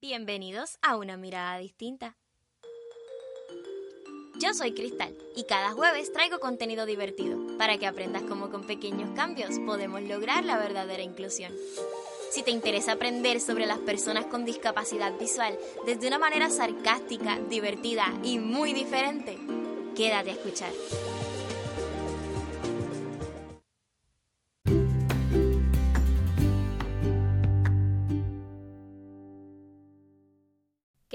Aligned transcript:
Bienvenidos 0.00 0.78
a 0.80 0.96
una 0.96 1.16
mirada 1.16 1.58
distinta. 1.58 2.16
Yo 4.38 4.54
soy 4.54 4.72
Cristal 4.72 5.12
y 5.34 5.42
cada 5.42 5.72
jueves 5.72 6.12
traigo 6.12 6.38
contenido 6.38 6.86
divertido 6.86 7.36
para 7.58 7.78
que 7.78 7.86
aprendas 7.88 8.22
cómo 8.22 8.48
con 8.48 8.64
pequeños 8.64 9.10
cambios 9.16 9.58
podemos 9.66 10.00
lograr 10.02 10.44
la 10.44 10.56
verdadera 10.56 11.02
inclusión. 11.02 11.52
Si 12.30 12.44
te 12.44 12.52
interesa 12.52 12.92
aprender 12.92 13.40
sobre 13.40 13.66
las 13.66 13.78
personas 13.78 14.26
con 14.26 14.44
discapacidad 14.44 15.18
visual 15.18 15.58
desde 15.84 16.06
una 16.06 16.20
manera 16.20 16.48
sarcástica, 16.48 17.40
divertida 17.50 18.06
y 18.22 18.38
muy 18.38 18.74
diferente, 18.74 19.36
quédate 19.96 20.30
a 20.30 20.34
escuchar. 20.34 20.70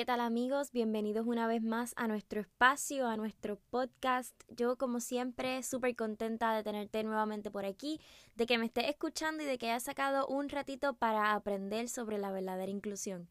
¿Qué 0.04 0.08
tal 0.08 0.20
amigos? 0.20 0.74
Bienvenidos 0.74 1.26
una 1.26 1.48
vez 1.48 1.64
más 1.64 1.94
a 1.96 2.10
nuestro 2.10 2.42
espacio, 2.42 3.08
a 3.08 3.16
nuestro 3.16 3.58
podcast. 3.70 4.36
Yo 4.50 4.78
como 4.78 5.00
siempre 5.00 5.64
súper 5.64 5.96
contenta 5.96 6.54
de 6.54 6.62
tenerte 6.62 7.06
nuevamente 7.06 7.50
por 7.50 7.64
aquí, 7.64 8.02
de 8.36 8.46
que 8.46 8.58
me 8.58 8.66
estés 8.66 8.90
escuchando 8.90 9.44
y 9.44 9.46
de 9.46 9.58
que 9.58 9.68
hayas 9.68 9.84
sacado 9.84 10.28
un 10.28 10.50
ratito 10.50 10.94
para 10.94 11.32
aprender 11.32 11.88
sobre 11.88 12.18
la 12.18 12.34
verdadera 12.34 12.70
inclusión. 12.70 13.30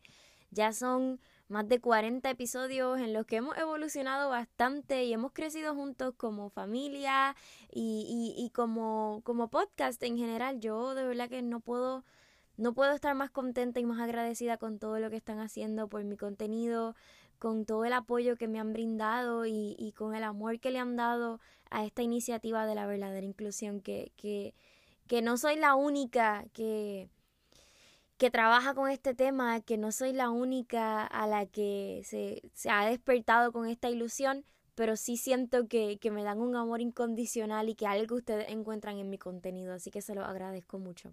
Ya 0.51 0.73
son 0.73 1.21
más 1.47 1.69
de 1.69 1.79
40 1.79 2.31
episodios 2.31 2.98
en 3.01 3.12
los 3.12 3.27
que 3.27 3.37
hemos 3.37 3.55
evolucionado 3.59 4.31
bastante 4.31 5.05
y 5.05 5.12
hemos 5.12 5.33
crecido 5.33 5.75
juntos 5.75 6.15
como 6.17 6.48
familia 6.48 7.37
y, 7.70 8.34
y, 8.34 8.43
y 8.43 8.48
como, 8.48 9.20
como 9.25 9.48
podcast 9.51 10.03
en 10.05 10.17
general. 10.17 10.59
Yo 10.59 10.95
de 10.95 11.05
verdad 11.05 11.29
que 11.29 11.43
no 11.43 11.61
puedo 11.61 12.03
no 12.56 12.74
puedo 12.74 12.92
estar 12.92 13.15
más 13.15 13.30
contenta 13.30 13.80
y 13.80 13.84
más 13.84 14.01
agradecida 14.01 14.56
con 14.56 14.79
todo 14.79 14.98
lo 14.98 15.11
que 15.11 15.16
están 15.16 15.38
haciendo 15.41 15.88
por 15.88 16.05
mi 16.05 16.16
contenido, 16.16 16.95
con 17.38 17.65
todo 17.65 17.84
el 17.84 17.92
apoyo 17.92 18.37
que 18.37 18.48
me 18.48 18.61
han 18.61 18.72
brindado 18.72 19.47
y, 19.47 19.92
con 19.97 20.14
el 20.14 20.22
amor 20.22 20.61
que 20.61 20.70
le 20.70 20.78
han 20.78 20.97
dado 20.97 21.41
a 21.70 21.84
esta 21.84 22.03
iniciativa 22.03 22.67
de 22.67 22.75
la 22.75 22.86
verdadera 22.86 23.27
inclusión, 23.27 23.80
que, 23.80 24.12
que, 24.17 24.55
que 25.08 25.23
no 25.23 25.36
soy 25.36 25.56
la 25.56 25.75
única 25.75 26.45
que, 26.53 27.08
que 28.17 28.30
trabaja 28.30 28.75
con 28.75 28.91
este 28.91 29.14
tema, 29.14 29.61
que 29.61 29.77
no 29.77 29.91
soy 29.91 30.12
la 30.12 30.30
única 30.30 31.05
a 31.05 31.27
la 31.27 31.47
que 31.47 32.03
se, 32.05 32.42
se 32.55 32.70
ha 32.70 32.86
despertado 32.86 33.50
con 33.50 33.67
esta 33.67 33.91
ilusión, 33.91 34.45
pero 34.77 34.97
sí 34.97 35.17
siento 35.17 35.67
que, 35.67 35.98
que, 35.98 36.11
me 36.12 36.23
dan 36.23 36.41
un 36.41 36.55
amor 36.55 36.80
incondicional 36.80 37.69
y 37.69 37.75
que 37.75 37.86
algo 37.86 38.17
ustedes 38.17 38.50
encuentran 38.50 38.98
en 38.98 39.11
mi 39.11 39.19
contenido, 39.19 39.75
así 39.75 39.91
que 39.91 40.00
se 40.00 40.14
lo 40.14 40.25
agradezco 40.25 40.78
mucho. 40.78 41.12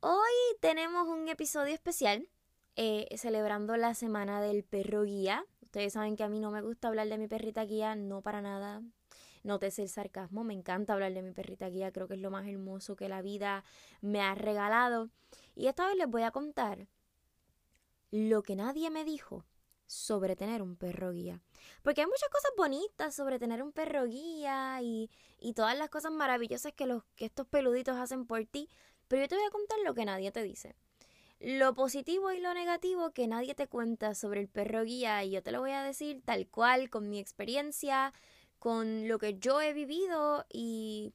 Hoy 0.00 0.32
tenemos 0.60 1.08
un 1.08 1.28
episodio 1.28 1.74
especial 1.74 2.28
eh, 2.76 3.08
celebrando 3.16 3.76
la 3.76 3.94
semana 3.94 4.40
del 4.40 4.62
perro 4.62 5.02
guía. 5.02 5.44
Ustedes 5.60 5.94
saben 5.94 6.14
que 6.14 6.22
a 6.22 6.28
mí 6.28 6.38
no 6.38 6.52
me 6.52 6.62
gusta 6.62 6.86
hablar 6.86 7.08
de 7.08 7.18
mi 7.18 7.26
perrita 7.26 7.64
guía, 7.64 7.96
no 7.96 8.22
para 8.22 8.40
nada. 8.40 8.80
Nótese 9.42 9.82
el 9.82 9.88
sarcasmo, 9.88 10.44
me 10.44 10.54
encanta 10.54 10.92
hablar 10.92 11.12
de 11.14 11.22
mi 11.22 11.32
perrita 11.32 11.68
guía, 11.68 11.90
creo 11.90 12.06
que 12.06 12.14
es 12.14 12.20
lo 12.20 12.30
más 12.30 12.46
hermoso 12.46 12.94
que 12.94 13.08
la 13.08 13.22
vida 13.22 13.64
me 14.00 14.20
ha 14.20 14.36
regalado. 14.36 15.10
Y 15.56 15.66
esta 15.66 15.88
vez 15.88 15.96
les 15.96 16.08
voy 16.08 16.22
a 16.22 16.30
contar 16.30 16.86
lo 18.12 18.44
que 18.44 18.54
nadie 18.54 18.90
me 18.90 19.04
dijo 19.04 19.46
sobre 19.88 20.36
tener 20.36 20.62
un 20.62 20.76
perro 20.76 21.10
guía. 21.10 21.42
Porque 21.82 22.02
hay 22.02 22.06
muchas 22.06 22.28
cosas 22.28 22.52
bonitas 22.56 23.16
sobre 23.16 23.40
tener 23.40 23.64
un 23.64 23.72
perro 23.72 24.04
guía 24.04 24.80
y, 24.80 25.10
y 25.40 25.54
todas 25.54 25.76
las 25.76 25.90
cosas 25.90 26.12
maravillosas 26.12 26.72
que, 26.72 26.86
los, 26.86 27.02
que 27.16 27.24
estos 27.24 27.48
peluditos 27.48 27.96
hacen 27.96 28.26
por 28.26 28.44
ti, 28.44 28.68
pero 29.08 29.22
yo 29.22 29.28
te 29.28 29.36
voy 29.36 29.44
a 29.44 29.50
contar 29.50 29.78
lo 29.84 29.94
que 29.94 30.04
nadie 30.04 30.30
te 30.30 30.42
dice. 30.42 30.74
Lo 31.40 31.74
positivo 31.74 32.32
y 32.32 32.40
lo 32.40 32.52
negativo 32.52 33.10
que 33.12 33.28
nadie 33.28 33.54
te 33.54 33.68
cuenta 33.68 34.14
sobre 34.14 34.40
el 34.40 34.48
perro 34.48 34.82
guía 34.84 35.22
y 35.24 35.30
yo 35.30 35.42
te 35.42 35.52
lo 35.52 35.60
voy 35.60 35.70
a 35.70 35.82
decir 35.82 36.20
tal 36.24 36.48
cual, 36.48 36.90
con 36.90 37.08
mi 37.08 37.18
experiencia, 37.18 38.12
con 38.58 39.06
lo 39.06 39.18
que 39.18 39.38
yo 39.38 39.60
he 39.60 39.72
vivido 39.72 40.44
y 40.48 41.12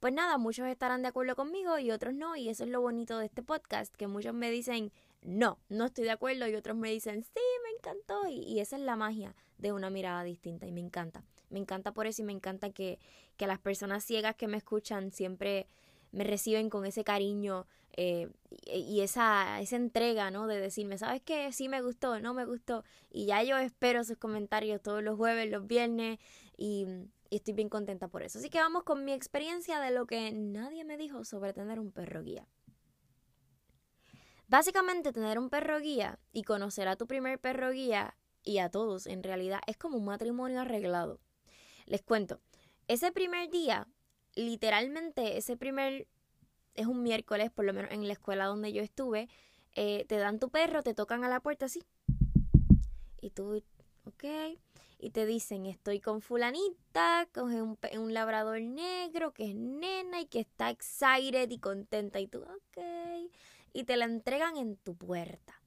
pues 0.00 0.12
nada, 0.12 0.38
muchos 0.38 0.68
estarán 0.68 1.02
de 1.02 1.08
acuerdo 1.08 1.34
conmigo 1.34 1.78
y 1.78 1.90
otros 1.90 2.14
no 2.14 2.36
y 2.36 2.48
eso 2.48 2.64
es 2.64 2.70
lo 2.70 2.80
bonito 2.80 3.18
de 3.18 3.26
este 3.26 3.42
podcast, 3.42 3.94
que 3.96 4.06
muchos 4.06 4.34
me 4.34 4.50
dicen 4.50 4.92
no, 5.22 5.58
no 5.68 5.86
estoy 5.86 6.04
de 6.04 6.12
acuerdo 6.12 6.46
y 6.46 6.54
otros 6.54 6.76
me 6.76 6.90
dicen 6.90 7.24
sí, 7.24 7.40
me 7.64 7.70
encantó 7.76 8.28
y, 8.28 8.60
esa 8.60 8.76
es 8.76 8.82
la 8.82 8.96
magia 8.96 9.34
de 9.56 9.72
una 9.72 9.90
mirada 9.90 10.22
distinta 10.22 10.66
y 10.66 10.72
me 10.72 10.80
encanta. 10.80 11.24
Me 11.50 11.58
encanta 11.58 11.92
por 11.92 12.06
eso 12.06 12.22
y 12.22 12.26
me 12.26 12.32
encanta 12.32 12.70
que, 12.70 13.00
que 13.38 13.46
las 13.46 13.58
personas 13.58 14.04
ciegas 14.04 14.36
que 14.36 14.46
me 14.46 14.58
escuchan 14.58 15.10
siempre 15.10 15.66
me 16.12 16.24
reciben 16.24 16.70
con 16.70 16.84
ese 16.84 17.04
cariño 17.04 17.66
eh, 17.96 18.28
y 18.72 19.00
esa, 19.00 19.60
esa 19.60 19.76
entrega, 19.76 20.30
¿no? 20.30 20.46
De 20.46 20.60
decirme, 20.60 20.98
¿sabes 20.98 21.20
qué? 21.22 21.52
Sí 21.52 21.68
me 21.68 21.82
gustó, 21.82 22.20
no 22.20 22.34
me 22.34 22.44
gustó. 22.44 22.84
Y 23.10 23.26
ya 23.26 23.42
yo 23.42 23.58
espero 23.58 24.04
sus 24.04 24.18
comentarios 24.18 24.80
todos 24.82 25.02
los 25.02 25.16
jueves, 25.16 25.50
los 25.50 25.66
viernes 25.66 26.18
y, 26.56 26.86
y 27.30 27.36
estoy 27.36 27.54
bien 27.54 27.68
contenta 27.68 28.08
por 28.08 28.22
eso. 28.22 28.38
Así 28.38 28.50
que 28.50 28.58
vamos 28.58 28.84
con 28.84 29.04
mi 29.04 29.12
experiencia 29.12 29.80
de 29.80 29.90
lo 29.90 30.06
que 30.06 30.30
nadie 30.32 30.84
me 30.84 30.96
dijo 30.96 31.24
sobre 31.24 31.52
tener 31.52 31.80
un 31.80 31.90
perro 31.90 32.22
guía. 32.22 32.46
Básicamente 34.46 35.12
tener 35.12 35.38
un 35.38 35.50
perro 35.50 35.78
guía 35.78 36.18
y 36.32 36.44
conocer 36.44 36.88
a 36.88 36.96
tu 36.96 37.06
primer 37.06 37.38
perro 37.38 37.70
guía 37.70 38.16
y 38.42 38.58
a 38.58 38.70
todos 38.70 39.06
en 39.06 39.22
realidad 39.22 39.60
es 39.66 39.76
como 39.76 39.98
un 39.98 40.06
matrimonio 40.06 40.60
arreglado. 40.60 41.20
Les 41.84 42.02
cuento, 42.02 42.40
ese 42.86 43.12
primer 43.12 43.50
día 43.50 43.88
literalmente 44.38 45.36
ese 45.36 45.56
primer, 45.56 46.06
es 46.74 46.86
un 46.86 47.02
miércoles, 47.02 47.50
por 47.50 47.64
lo 47.64 47.72
menos 47.72 47.90
en 47.90 48.06
la 48.06 48.12
escuela 48.12 48.46
donde 48.46 48.72
yo 48.72 48.82
estuve, 48.82 49.28
eh, 49.74 50.04
te 50.08 50.16
dan 50.16 50.38
tu 50.38 50.48
perro, 50.48 50.82
te 50.82 50.94
tocan 50.94 51.24
a 51.24 51.28
la 51.28 51.40
puerta 51.40 51.66
así. 51.66 51.82
Y 53.20 53.30
tú, 53.30 53.62
ok. 54.04 54.24
Y 55.00 55.10
te 55.10 55.26
dicen, 55.26 55.66
estoy 55.66 56.00
con 56.00 56.20
fulanita, 56.20 57.28
con 57.32 57.52
un, 57.52 57.78
un 57.98 58.14
labrador 58.14 58.60
negro 58.60 59.32
que 59.32 59.50
es 59.50 59.54
nena 59.54 60.20
y 60.20 60.26
que 60.26 60.40
está 60.40 60.70
excited 60.70 61.50
y 61.50 61.58
contenta. 61.58 62.20
Y 62.20 62.28
tú, 62.28 62.42
ok. 62.42 63.30
Y 63.72 63.84
te 63.84 63.96
la 63.96 64.04
entregan 64.04 64.56
en 64.56 64.76
tu 64.76 64.96
puerta. 64.96 65.60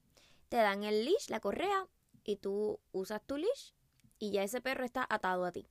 Te 0.48 0.56
dan 0.56 0.82
el 0.82 1.04
leash, 1.04 1.28
la 1.28 1.40
correa, 1.40 1.86
y 2.24 2.36
tú 2.36 2.80
usas 2.92 3.22
tu 3.26 3.36
leash 3.36 3.72
y 4.18 4.30
ya 4.30 4.42
ese 4.42 4.60
perro 4.60 4.84
está 4.84 5.06
atado 5.08 5.44
a 5.44 5.52
ti 5.52 5.66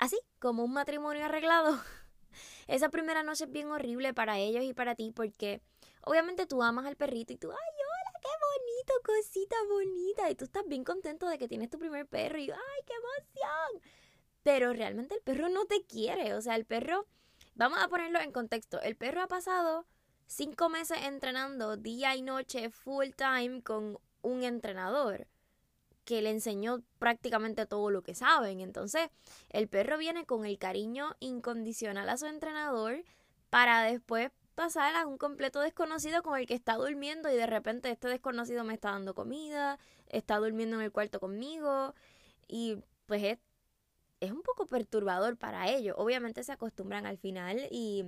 así, 0.00 0.18
como 0.40 0.64
un 0.64 0.72
matrimonio 0.72 1.24
arreglado. 1.26 1.78
Esa 2.66 2.88
primera 2.88 3.22
noche 3.22 3.44
es 3.44 3.52
bien 3.52 3.70
horrible 3.70 4.12
para 4.12 4.38
ellos 4.38 4.64
y 4.64 4.74
para 4.74 4.96
ti 4.96 5.12
porque 5.14 5.60
obviamente 6.02 6.46
tú 6.46 6.62
amas 6.62 6.86
al 6.86 6.96
perrito 6.96 7.32
y 7.32 7.36
tú, 7.36 7.50
ay, 7.50 7.56
hola, 7.56 8.20
qué 8.20 8.28
bonito, 8.50 8.92
cosita 9.04 9.56
bonita. 9.68 10.30
Y 10.30 10.34
tú 10.34 10.44
estás 10.44 10.64
bien 10.66 10.82
contento 10.82 11.28
de 11.28 11.38
que 11.38 11.48
tienes 11.48 11.70
tu 11.70 11.78
primer 11.78 12.06
perro 12.06 12.38
y, 12.38 12.50
ay, 12.50 12.80
qué 12.86 12.94
emoción. 12.94 13.92
Pero 14.42 14.72
realmente 14.72 15.14
el 15.14 15.22
perro 15.22 15.48
no 15.48 15.66
te 15.66 15.84
quiere. 15.84 16.34
O 16.34 16.40
sea, 16.40 16.56
el 16.56 16.64
perro, 16.64 17.06
vamos 17.54 17.78
a 17.78 17.88
ponerlo 17.88 18.20
en 18.20 18.32
contexto, 18.32 18.80
el 18.80 18.96
perro 18.96 19.22
ha 19.22 19.28
pasado 19.28 19.86
cinco 20.26 20.68
meses 20.68 20.98
entrenando 21.02 21.76
día 21.76 22.16
y 22.16 22.22
noche 22.22 22.70
full 22.70 23.08
time 23.16 23.62
con 23.62 23.98
un 24.22 24.44
entrenador 24.44 25.26
que 26.10 26.22
le 26.22 26.30
enseñó 26.30 26.82
prácticamente 26.98 27.66
todo 27.66 27.88
lo 27.88 28.02
que 28.02 28.16
saben. 28.16 28.60
Entonces, 28.60 29.10
el 29.48 29.68
perro 29.68 29.96
viene 29.96 30.26
con 30.26 30.44
el 30.44 30.58
cariño 30.58 31.14
incondicional 31.20 32.08
a 32.08 32.16
su 32.16 32.26
entrenador 32.26 33.04
para 33.48 33.84
después 33.84 34.32
pasar 34.56 34.96
a 34.96 35.06
un 35.06 35.18
completo 35.18 35.60
desconocido 35.60 36.24
con 36.24 36.36
el 36.36 36.46
que 36.46 36.54
está 36.54 36.74
durmiendo 36.74 37.30
y 37.30 37.36
de 37.36 37.46
repente 37.46 37.92
este 37.92 38.08
desconocido 38.08 38.64
me 38.64 38.74
está 38.74 38.90
dando 38.90 39.14
comida, 39.14 39.78
está 40.08 40.38
durmiendo 40.38 40.78
en 40.78 40.82
el 40.82 40.90
cuarto 40.90 41.20
conmigo 41.20 41.94
y 42.48 42.82
pues 43.06 43.22
es, 43.22 43.38
es 44.18 44.32
un 44.32 44.42
poco 44.42 44.66
perturbador 44.66 45.36
para 45.36 45.68
ellos. 45.70 45.94
Obviamente 45.96 46.42
se 46.42 46.50
acostumbran 46.50 47.06
al 47.06 47.18
final 47.18 47.68
y, 47.70 48.04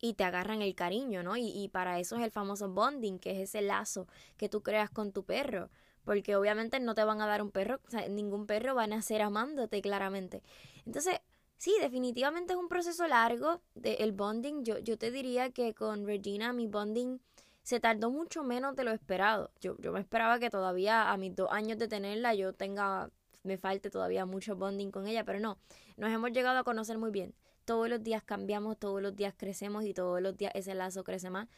y 0.00 0.14
te 0.14 0.24
agarran 0.24 0.62
el 0.62 0.74
cariño, 0.74 1.22
¿no? 1.22 1.36
Y, 1.36 1.46
y 1.46 1.68
para 1.68 2.00
eso 2.00 2.16
es 2.16 2.24
el 2.24 2.32
famoso 2.32 2.68
bonding, 2.68 3.20
que 3.20 3.30
es 3.30 3.50
ese 3.50 3.62
lazo 3.62 4.08
que 4.36 4.48
tú 4.48 4.64
creas 4.64 4.90
con 4.90 5.12
tu 5.12 5.22
perro 5.22 5.70
porque 6.04 6.36
obviamente 6.36 6.80
no 6.80 6.94
te 6.94 7.04
van 7.04 7.20
a 7.20 7.26
dar 7.26 7.42
un 7.42 7.50
perro, 7.50 7.80
o 7.86 7.90
sea, 7.90 8.08
ningún 8.08 8.46
perro 8.46 8.74
va 8.74 8.84
a 8.84 8.86
nacer 8.86 9.22
amándote 9.22 9.80
claramente. 9.82 10.42
Entonces, 10.84 11.20
sí, 11.56 11.74
definitivamente 11.80 12.54
es 12.54 12.58
un 12.58 12.68
proceso 12.68 13.06
largo 13.06 13.60
de 13.74 13.94
el 13.94 14.12
bonding. 14.12 14.64
Yo, 14.64 14.78
yo 14.78 14.98
te 14.98 15.10
diría 15.10 15.50
que 15.50 15.74
con 15.74 16.06
Regina 16.06 16.52
mi 16.52 16.66
bonding 16.66 17.20
se 17.62 17.78
tardó 17.80 18.10
mucho 18.10 18.42
menos 18.42 18.74
de 18.74 18.84
lo 18.84 18.90
esperado. 18.90 19.50
Yo, 19.60 19.76
yo 19.78 19.92
me 19.92 20.00
esperaba 20.00 20.38
que 20.38 20.50
todavía 20.50 21.12
a 21.12 21.16
mis 21.16 21.34
dos 21.34 21.48
años 21.52 21.78
de 21.78 21.88
tenerla 21.88 22.34
yo 22.34 22.52
tenga, 22.52 23.10
me 23.44 23.56
falte 23.56 23.90
todavía 23.90 24.26
mucho 24.26 24.56
bonding 24.56 24.90
con 24.90 25.06
ella, 25.06 25.24
pero 25.24 25.38
no, 25.40 25.58
nos 25.96 26.10
hemos 26.10 26.32
llegado 26.32 26.58
a 26.58 26.64
conocer 26.64 26.98
muy 26.98 27.10
bien. 27.10 27.34
Todos 27.64 27.88
los 27.88 28.02
días 28.02 28.24
cambiamos, 28.24 28.78
todos 28.78 29.00
los 29.00 29.14
días 29.14 29.34
crecemos 29.36 29.84
y 29.84 29.94
todos 29.94 30.20
los 30.20 30.36
días 30.36 30.52
ese 30.56 30.74
lazo 30.74 31.04
crece 31.04 31.30
más. 31.30 31.48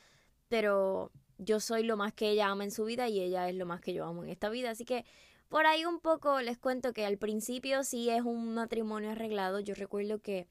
Pero 0.49 1.11
yo 1.39 1.61
soy 1.61 1.83
lo 1.83 1.97
más 1.97 2.13
que 2.13 2.31
ella 2.31 2.49
ama 2.49 2.65
en 2.65 2.71
su 2.71 2.85
vida 2.85 3.09
y 3.09 3.21
ella 3.21 3.49
es 3.49 3.55
lo 3.55 3.67
más 3.67 3.81
que 3.81 3.93
yo 3.93 4.05
amo 4.05 4.25
en 4.25 4.31
esta 4.31 4.49
vida. 4.49 4.71
Así 4.71 4.85
que 4.85 5.05
por 5.49 5.67
ahí 5.67 5.85
un 5.85 6.01
poco 6.01 6.41
les 6.41 6.59
cuento 6.59 6.93
que 6.93 7.07
al 7.07 7.19
principio 7.19 7.85
sí 7.85 8.11
es 8.11 8.23
un 8.23 8.55
matrimonio 8.55 9.11
arreglado. 9.11 9.61
Yo 9.61 9.75
recuerdo 9.75 10.19
que, 10.21 10.49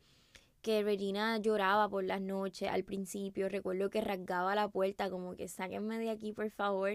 que 0.62 0.84
Regina 0.84 1.38
lloraba 1.38 1.90
por 1.90 2.04
las 2.04 2.22
noches 2.22 2.70
al 2.70 2.84
principio. 2.84 3.50
Recuerdo 3.50 3.90
que 3.90 4.02
rasgaba 4.02 4.56
la 4.56 4.70
puerta 4.70 5.10
como 5.10 5.36
que 5.36 5.48
sáquenme 5.48 6.00
de 6.00 6.10
aquí 6.10 6.34
por 6.34 6.50
favor. 6.52 6.92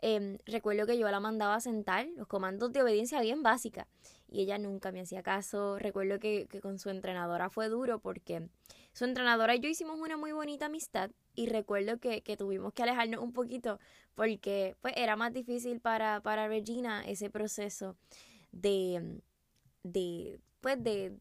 Em, 0.00 0.38
recuerdo 0.46 0.86
que 0.86 0.96
yo 0.96 1.10
la 1.10 1.18
mandaba 1.20 1.56
a 1.56 1.60
sentar, 1.60 2.06
los 2.16 2.28
comandos 2.28 2.72
de 2.72 2.82
obediencia 2.82 3.20
bien 3.20 3.42
básica, 3.42 3.88
y 4.30 4.42
ella 4.42 4.56
nunca 4.56 4.92
me 4.92 5.00
hacía 5.00 5.22
caso. 5.22 5.78
Recuerdo 5.78 6.20
que, 6.20 6.46
que 6.48 6.60
con 6.60 6.78
su 6.78 6.90
entrenadora 6.90 7.50
fue 7.50 7.68
duro 7.68 7.98
porque 7.98 8.48
su 8.98 9.04
entrenadora 9.04 9.54
y 9.54 9.60
yo 9.60 9.68
hicimos 9.68 10.00
una 10.00 10.16
muy 10.16 10.32
bonita 10.32 10.66
amistad 10.66 11.12
y 11.36 11.46
recuerdo 11.46 11.98
que, 11.98 12.22
que, 12.22 12.36
tuvimos 12.36 12.72
que 12.72 12.82
alejarnos 12.82 13.22
un 13.22 13.32
poquito 13.32 13.78
porque 14.16 14.74
pues 14.80 14.92
era 14.96 15.14
más 15.14 15.32
difícil 15.32 15.78
para, 15.78 16.20
para 16.20 16.48
Regina 16.48 17.04
ese 17.06 17.30
proceso 17.30 17.94
de, 18.50 19.20
de 19.84 20.40
pues 20.60 20.82
de, 20.82 21.16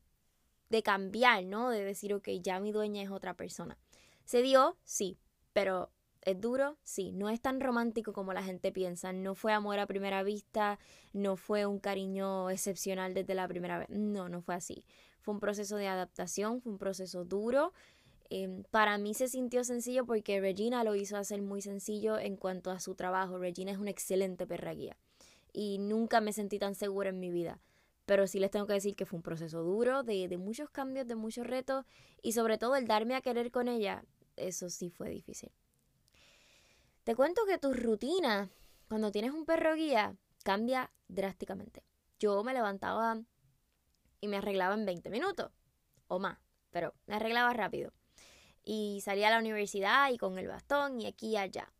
de 0.69 0.81
cambiar, 0.81 1.45
¿no? 1.45 1.69
De 1.69 1.83
decir, 1.83 2.15
ok, 2.15 2.29
ya 2.41 2.59
mi 2.59 2.71
dueña 2.71 3.03
es 3.03 3.12
otra 3.12 3.35
persona. 3.35 3.77
¿Se 4.25 4.41
dio? 4.41 4.75
Sí, 4.83 5.19
pero 5.53 5.91
¿Es 6.27 6.41
duro? 6.41 6.77
Sí, 6.83 7.13
no 7.13 7.29
es 7.29 7.39
tan 7.39 7.62
romántico 7.62 8.12
como 8.12 8.33
la 8.33 8.44
gente 8.44 8.74
piensa. 8.74 9.13
No 9.13 9.33
fue 9.33 9.53
amor 9.53 9.79
a 9.79 9.85
primera 9.85 10.24
vista, 10.24 10.77
no 11.13 11.38
fue 11.38 11.65
un 11.65 11.79
cariño 11.79 12.50
excepcional 12.50 13.13
desde 13.13 13.33
la 13.33 13.47
primera 13.47 13.79
vez. 13.79 13.88
No, 13.89 14.27
no 14.27 14.41
fue 14.41 14.56
así. 14.56 14.83
Fue 15.27 15.33
un 15.33 15.41
proceso 15.41 15.75
de 15.75 15.89
adaptación, 15.89 16.62
fue 16.62 16.71
un 16.71 16.77
proceso 16.77 17.25
duro. 17.25 17.74
Em, 18.29 18.63
para 18.71 18.97
mí 18.97 19.13
se 19.13 19.27
sintió 19.27 19.65
sencillo 19.65 20.06
porque 20.06 20.39
Regina 20.39 20.85
lo 20.85 20.95
hizo 20.95 21.18
hacer 21.18 21.41
muy 21.41 21.62
sencillo 21.62 22.18
en 22.18 22.38
cuanto 22.38 22.71
a 22.71 22.79
su 22.79 22.95
trabajo. 22.95 23.38
Regina 23.38 23.74
es 23.74 23.77
una 23.77 23.89
excelente 23.89 24.47
perra 24.47 24.74
guía 24.74 24.95
y 25.51 25.79
nunca 25.79 26.21
me 26.21 26.31
sentí 26.31 26.59
tan 26.59 26.75
segura 26.75 27.09
en 27.09 27.19
mi 27.19 27.29
vida. 27.29 27.59
Pero 28.06 28.25
sí 28.25 28.39
les 28.39 28.51
tengo 28.51 28.68
que 28.68 28.75
decir 28.75 28.95
que 28.95 29.06
fue 29.06 29.18
un 29.18 29.21
proceso 29.21 29.63
duro, 29.63 30.03
de, 30.03 30.29
de 30.29 30.38
muchos 30.38 30.69
cambios, 30.69 31.06
de 31.06 31.15
muchos 31.15 31.45
retos 31.45 31.83
y 32.21 32.31
sobre 32.31 32.57
todo 32.57 32.77
el 32.77 32.88
darme 32.88 33.13
a 33.13 33.21
querer 33.21 33.51
con 33.51 33.68
ella, 33.68 34.06
eso 34.38 34.69
sí 34.69 34.89
fue 34.89 35.09
difícil. 35.09 35.51
Te 37.03 37.15
cuento 37.15 37.41
que 37.45 37.57
tu 37.57 37.74
rutina 37.74 38.50
cuando 38.88 39.12
tienes 39.12 39.33
un 39.33 39.44
perro 39.44 39.75
guía 39.75 40.15
cambia 40.45 40.89
drásticamente. 41.09 41.83
Yo 42.18 42.45
me 42.45 42.53
levantaba 42.53 43.19
y 44.21 44.27
me 44.27 44.37
arreglaba 44.37 44.73
en 44.73 44.85
20 44.85 45.09
minutos 45.09 45.51
o 46.07 46.19
más, 46.19 46.37
pero 46.71 46.93
me 47.05 47.15
arreglaba 47.15 47.53
rápido. 47.53 47.93
Y 48.63 49.01
salía 49.03 49.27
a 49.27 49.31
la 49.31 49.39
universidad 49.39 50.11
y 50.11 50.17
con 50.17 50.37
el 50.37 50.47
bastón 50.47 50.99
y 50.99 51.05
aquí 51.05 51.29
y 51.29 51.37
allá. 51.37 51.71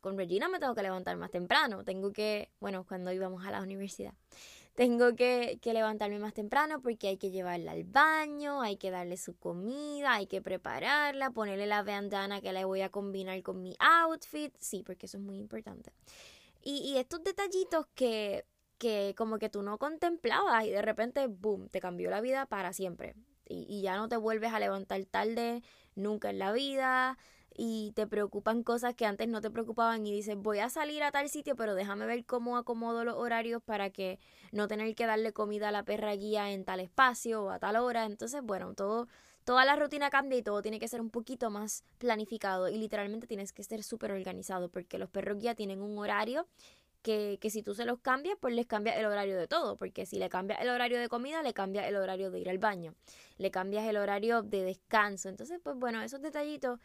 Con 0.00 0.16
Regina 0.16 0.48
me 0.48 0.58
tengo 0.58 0.74
que 0.74 0.82
levantar 0.82 1.16
más 1.16 1.30
temprano. 1.30 1.84
Tengo 1.84 2.12
que, 2.12 2.50
bueno, 2.60 2.84
cuando 2.86 3.12
íbamos 3.12 3.44
a 3.44 3.50
la 3.50 3.60
universidad, 3.60 4.14
tengo 4.74 5.14
que, 5.14 5.58
levantarme 5.62 6.18
más 6.18 6.32
temprano 6.32 6.80
porque 6.80 7.08
hay 7.08 7.16
que 7.18 7.30
llevarla 7.30 7.72
al 7.72 7.84
baño, 7.84 8.62
hay 8.62 8.76
que 8.76 8.90
darle 8.90 9.16
su 9.16 9.36
comida, 9.36 10.14
hay 10.14 10.26
que 10.26 10.40
prepararla, 10.40 11.30
ponerle 11.32 11.66
la 11.66 11.82
bandana 11.82 12.40
que 12.40 12.52
le 12.52 12.64
voy 12.64 12.80
a 12.80 12.88
combinar 12.88 13.42
con 13.42 13.60
mi 13.62 13.76
outfit. 13.78 14.54
Sí, 14.58 14.82
porque 14.82 15.06
eso 15.06 15.18
es 15.18 15.22
muy 15.22 15.36
importante. 15.36 15.92
Y, 16.62 16.78
y 16.92 16.98
estos 16.98 17.22
detallitos 17.22 17.86
que, 17.94 18.46
que 18.80 19.14
como 19.16 19.38
que 19.38 19.50
tú 19.50 19.62
no 19.62 19.78
contemplabas 19.78 20.64
y 20.64 20.70
de 20.70 20.82
repente, 20.82 21.26
boom, 21.28 21.68
te 21.68 21.80
cambió 21.80 22.10
la 22.10 22.20
vida 22.20 22.46
para 22.46 22.72
siempre. 22.72 23.14
Y, 23.46 23.66
y 23.68 23.82
ya 23.82 23.96
no 23.96 24.08
te 24.08 24.16
vuelves 24.16 24.52
a 24.52 24.58
levantar 24.58 25.04
tarde 25.04 25.62
nunca 25.94 26.30
en 26.30 26.38
la 26.38 26.52
vida 26.52 27.18
y 27.54 27.92
te 27.94 28.06
preocupan 28.06 28.62
cosas 28.62 28.94
que 28.94 29.04
antes 29.04 29.28
no 29.28 29.40
te 29.40 29.50
preocupaban 29.50 30.06
y 30.06 30.12
dices 30.12 30.36
voy 30.36 30.60
a 30.60 30.70
salir 30.70 31.02
a 31.02 31.10
tal 31.10 31.28
sitio 31.28 31.56
pero 31.56 31.74
déjame 31.74 32.06
ver 32.06 32.24
cómo 32.24 32.56
acomodo 32.56 33.04
los 33.04 33.16
horarios 33.16 33.62
para 33.62 33.90
que 33.90 34.18
no 34.52 34.68
tener 34.68 34.94
que 34.94 35.04
darle 35.04 35.32
comida 35.32 35.68
a 35.68 35.72
la 35.72 35.84
perra 35.84 36.14
guía 36.14 36.52
en 36.52 36.64
tal 36.64 36.80
espacio 36.80 37.42
o 37.42 37.50
a 37.50 37.58
tal 37.58 37.76
hora 37.76 38.06
entonces 38.06 38.40
bueno 38.42 38.72
todo 38.74 39.08
toda 39.44 39.64
la 39.64 39.74
rutina 39.74 40.10
cambia 40.10 40.38
y 40.38 40.42
todo 40.42 40.62
tiene 40.62 40.78
que 40.78 40.86
ser 40.86 41.00
un 41.00 41.10
poquito 41.10 41.50
más 41.50 41.84
planificado 41.98 42.68
y 42.68 42.78
literalmente 42.78 43.26
tienes 43.26 43.52
que 43.52 43.64
ser 43.64 43.82
súper 43.82 44.12
organizado 44.12 44.68
porque 44.68 44.98
los 44.98 45.10
perros 45.10 45.38
guía 45.38 45.54
tienen 45.54 45.82
un 45.82 45.98
horario 45.98 46.46
que, 47.02 47.38
que, 47.40 47.50
si 47.50 47.62
tú 47.62 47.74
se 47.74 47.84
los 47.84 47.98
cambias, 48.00 48.36
pues 48.40 48.54
les 48.54 48.66
cambia 48.66 48.98
el 48.98 49.06
horario 49.06 49.36
de 49.36 49.48
todo, 49.48 49.76
porque 49.76 50.06
si 50.06 50.18
le 50.18 50.28
cambias 50.28 50.60
el 50.60 50.68
horario 50.68 50.98
de 50.98 51.08
comida, 51.08 51.42
le 51.42 51.52
cambia 51.52 51.88
el 51.88 51.96
horario 51.96 52.30
de 52.30 52.40
ir 52.40 52.50
al 52.50 52.58
baño, 52.58 52.94
le 53.38 53.50
cambias 53.50 53.86
el 53.86 53.96
horario 53.96 54.42
de 54.42 54.62
descanso. 54.64 55.28
Entonces, 55.28 55.60
pues 55.62 55.76
bueno, 55.76 56.02
esos 56.02 56.20
detallitos 56.20 56.78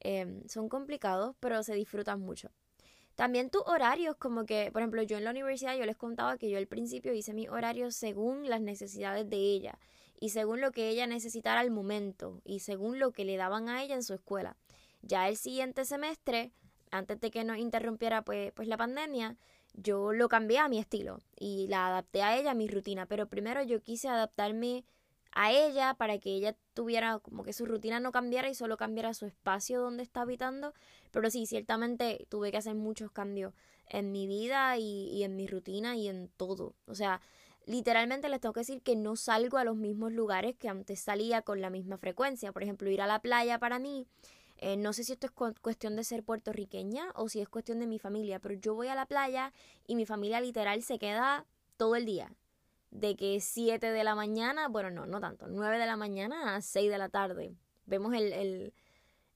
Em, 0.00 0.48
son 0.48 0.68
complicados, 0.68 1.36
pero 1.40 1.62
se 1.62 1.74
disfrutan 1.74 2.20
mucho. 2.20 2.50
También 3.16 3.50
tus 3.50 3.62
horarios, 3.66 4.16
como 4.16 4.46
que, 4.46 4.70
por 4.72 4.80
ejemplo, 4.80 5.02
yo 5.02 5.18
en 5.18 5.24
la 5.24 5.30
universidad 5.30 5.76
yo 5.76 5.84
les 5.84 5.96
contaba 5.96 6.38
que 6.38 6.48
yo 6.48 6.56
al 6.56 6.66
principio 6.66 7.12
hice 7.12 7.34
mis 7.34 7.50
horarios 7.50 7.94
según 7.94 8.48
las 8.48 8.62
necesidades 8.62 9.28
de 9.28 9.36
ella 9.36 9.78
y 10.18 10.30
según 10.30 10.62
lo 10.62 10.72
que 10.72 10.88
ella 10.88 11.06
necesitara 11.06 11.60
al 11.60 11.70
momento 11.70 12.40
y 12.44 12.60
según 12.60 12.98
lo 12.98 13.12
que 13.12 13.26
le 13.26 13.36
daban 13.36 13.68
a 13.68 13.82
ella 13.82 13.94
en 13.94 14.02
su 14.02 14.14
escuela. 14.14 14.56
Ya 15.02 15.28
el 15.28 15.36
siguiente 15.36 15.84
semestre, 15.84 16.52
antes 16.90 17.20
de 17.20 17.30
que 17.30 17.44
nos 17.44 17.58
interrumpiera 17.58 18.22
pues, 18.22 18.52
pues 18.52 18.68
la 18.68 18.78
pandemia, 18.78 19.36
yo 19.74 20.12
lo 20.12 20.28
cambié 20.28 20.58
a 20.58 20.68
mi 20.68 20.78
estilo 20.78 21.20
y 21.38 21.66
la 21.68 21.88
adapté 21.88 22.22
a 22.22 22.36
ella, 22.36 22.52
a 22.52 22.54
mi 22.54 22.68
rutina, 22.68 23.06
pero 23.06 23.28
primero 23.28 23.62
yo 23.62 23.80
quise 23.80 24.08
adaptarme 24.08 24.84
a 25.32 25.52
ella 25.52 25.94
para 25.94 26.18
que 26.18 26.30
ella 26.30 26.56
tuviera 26.74 27.18
como 27.20 27.44
que 27.44 27.52
su 27.52 27.66
rutina 27.66 28.00
no 28.00 28.12
cambiara 28.12 28.48
y 28.48 28.54
solo 28.54 28.76
cambiara 28.76 29.14
su 29.14 29.26
espacio 29.26 29.80
donde 29.80 30.02
está 30.02 30.22
habitando. 30.22 30.74
Pero 31.10 31.30
sí, 31.30 31.46
ciertamente 31.46 32.26
tuve 32.28 32.50
que 32.50 32.56
hacer 32.56 32.74
muchos 32.74 33.12
cambios 33.12 33.54
en 33.86 34.12
mi 34.12 34.26
vida 34.26 34.76
y, 34.76 35.08
y 35.12 35.22
en 35.22 35.36
mi 35.36 35.46
rutina 35.46 35.96
y 35.96 36.08
en 36.08 36.28
todo. 36.36 36.74
O 36.86 36.94
sea, 36.94 37.20
literalmente 37.66 38.28
les 38.28 38.40
tengo 38.40 38.52
que 38.52 38.60
decir 38.60 38.82
que 38.82 38.96
no 38.96 39.16
salgo 39.16 39.58
a 39.58 39.64
los 39.64 39.76
mismos 39.76 40.12
lugares 40.12 40.56
que 40.56 40.68
antes 40.68 41.00
salía 41.00 41.42
con 41.42 41.60
la 41.60 41.70
misma 41.70 41.98
frecuencia. 41.98 42.52
Por 42.52 42.62
ejemplo, 42.62 42.90
ir 42.90 43.02
a 43.02 43.06
la 43.06 43.20
playa 43.20 43.58
para 43.58 43.78
mí. 43.78 44.06
Eh, 44.62 44.76
no 44.76 44.92
sé 44.92 45.04
si 45.04 45.12
esto 45.12 45.26
es 45.26 45.32
cuestión 45.32 45.96
de 45.96 46.04
ser 46.04 46.22
puertorriqueña 46.22 47.12
o 47.14 47.30
si 47.30 47.40
es 47.40 47.48
cuestión 47.48 47.80
de 47.80 47.86
mi 47.86 47.98
familia, 47.98 48.40
pero 48.40 48.54
yo 48.54 48.74
voy 48.74 48.88
a 48.88 48.94
la 48.94 49.06
playa 49.06 49.54
y 49.86 49.96
mi 49.96 50.04
familia 50.04 50.38
literal 50.38 50.82
se 50.82 50.98
queda 50.98 51.46
todo 51.78 51.96
el 51.96 52.04
día 52.04 52.30
de 52.90 53.16
que 53.16 53.40
7 53.40 53.90
de 53.90 54.04
la 54.04 54.14
mañana, 54.14 54.68
bueno, 54.68 54.90
no, 54.90 55.06
no 55.06 55.18
tanto, 55.18 55.46
9 55.48 55.78
de 55.78 55.86
la 55.86 55.96
mañana 55.96 56.56
a 56.56 56.60
6 56.60 56.90
de 56.90 56.98
la 56.98 57.08
tarde. 57.08 57.54
Vemos 57.86 58.12
el, 58.12 58.34
el, 58.34 58.74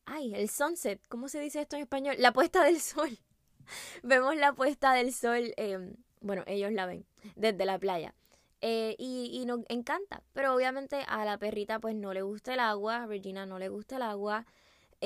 ay, 0.05 0.35
el 0.35 0.51
sunset, 0.51 1.01
¿cómo 1.09 1.29
se 1.29 1.41
dice 1.41 1.63
esto 1.63 1.77
en 1.77 1.83
español? 1.83 2.17
La 2.19 2.33
puesta 2.35 2.63
del 2.63 2.79
sol. 2.81 3.19
Vemos 4.03 4.37
la 4.37 4.53
puesta 4.53 4.93
del 4.93 5.15
sol, 5.15 5.55
em, 5.57 5.95
bueno, 6.21 6.43
ellos 6.47 6.71
la 6.73 6.85
ven 6.85 7.07
desde 7.35 7.65
la 7.65 7.79
playa. 7.79 8.15
Eh, 8.61 8.95
y, 8.99 9.31
y 9.33 9.47
nos 9.47 9.61
encanta, 9.69 10.23
pero 10.35 10.55
obviamente 10.55 11.03
a 11.09 11.25
la 11.25 11.39
perrita 11.39 11.79
pues 11.79 11.95
no 11.95 12.13
le 12.13 12.21
gusta 12.21 12.53
el 12.53 12.61
agua, 12.61 13.05
a 13.05 13.07
Regina 13.07 13.47
no 13.47 13.59
le 13.59 13.71
gusta 13.71 13.97
el 13.97 14.03
agua. 14.03 14.47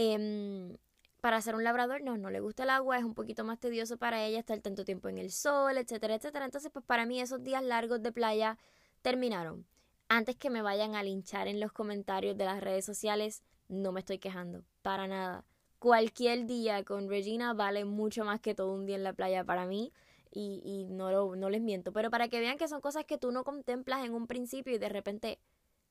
Eh, 0.00 0.78
para 1.20 1.38
hacer 1.38 1.56
un 1.56 1.64
labrador, 1.64 2.02
no, 2.02 2.16
no 2.16 2.30
le 2.30 2.38
gusta 2.38 2.62
el 2.62 2.70
agua, 2.70 2.98
es 2.98 3.04
un 3.04 3.14
poquito 3.14 3.42
más 3.42 3.58
tedioso 3.58 3.96
para 3.98 4.24
ella 4.24 4.38
estar 4.38 4.60
tanto 4.60 4.84
tiempo 4.84 5.08
en 5.08 5.18
el 5.18 5.32
sol, 5.32 5.76
etcétera, 5.76 6.14
etcétera. 6.14 6.44
Entonces, 6.44 6.70
pues 6.72 6.84
para 6.84 7.04
mí 7.04 7.20
esos 7.20 7.42
días 7.42 7.64
largos 7.64 8.00
de 8.00 8.12
playa 8.12 8.58
terminaron. 9.02 9.66
Antes 10.08 10.36
que 10.36 10.50
me 10.50 10.62
vayan 10.62 10.94
a 10.94 11.02
linchar 11.02 11.48
en 11.48 11.58
los 11.58 11.72
comentarios 11.72 12.36
de 12.38 12.44
las 12.44 12.60
redes 12.60 12.84
sociales, 12.84 13.42
no 13.66 13.90
me 13.90 13.98
estoy 13.98 14.18
quejando, 14.18 14.62
para 14.82 15.08
nada. 15.08 15.44
Cualquier 15.80 16.46
día 16.46 16.84
con 16.84 17.08
Regina 17.08 17.52
vale 17.52 17.84
mucho 17.84 18.24
más 18.24 18.40
que 18.40 18.54
todo 18.54 18.72
un 18.72 18.86
día 18.86 18.96
en 18.96 19.02
la 19.02 19.12
playa 19.14 19.42
para 19.44 19.66
mí 19.66 19.92
y, 20.30 20.62
y 20.64 20.84
no, 20.94 21.10
lo, 21.10 21.34
no 21.34 21.50
les 21.50 21.60
miento. 21.60 21.92
Pero 21.92 22.08
para 22.10 22.28
que 22.28 22.38
vean 22.38 22.56
que 22.56 22.68
son 22.68 22.80
cosas 22.80 23.04
que 23.04 23.18
tú 23.18 23.32
no 23.32 23.42
contemplas 23.42 24.04
en 24.04 24.14
un 24.14 24.28
principio 24.28 24.74
y 24.74 24.78
de 24.78 24.88
repente 24.88 25.40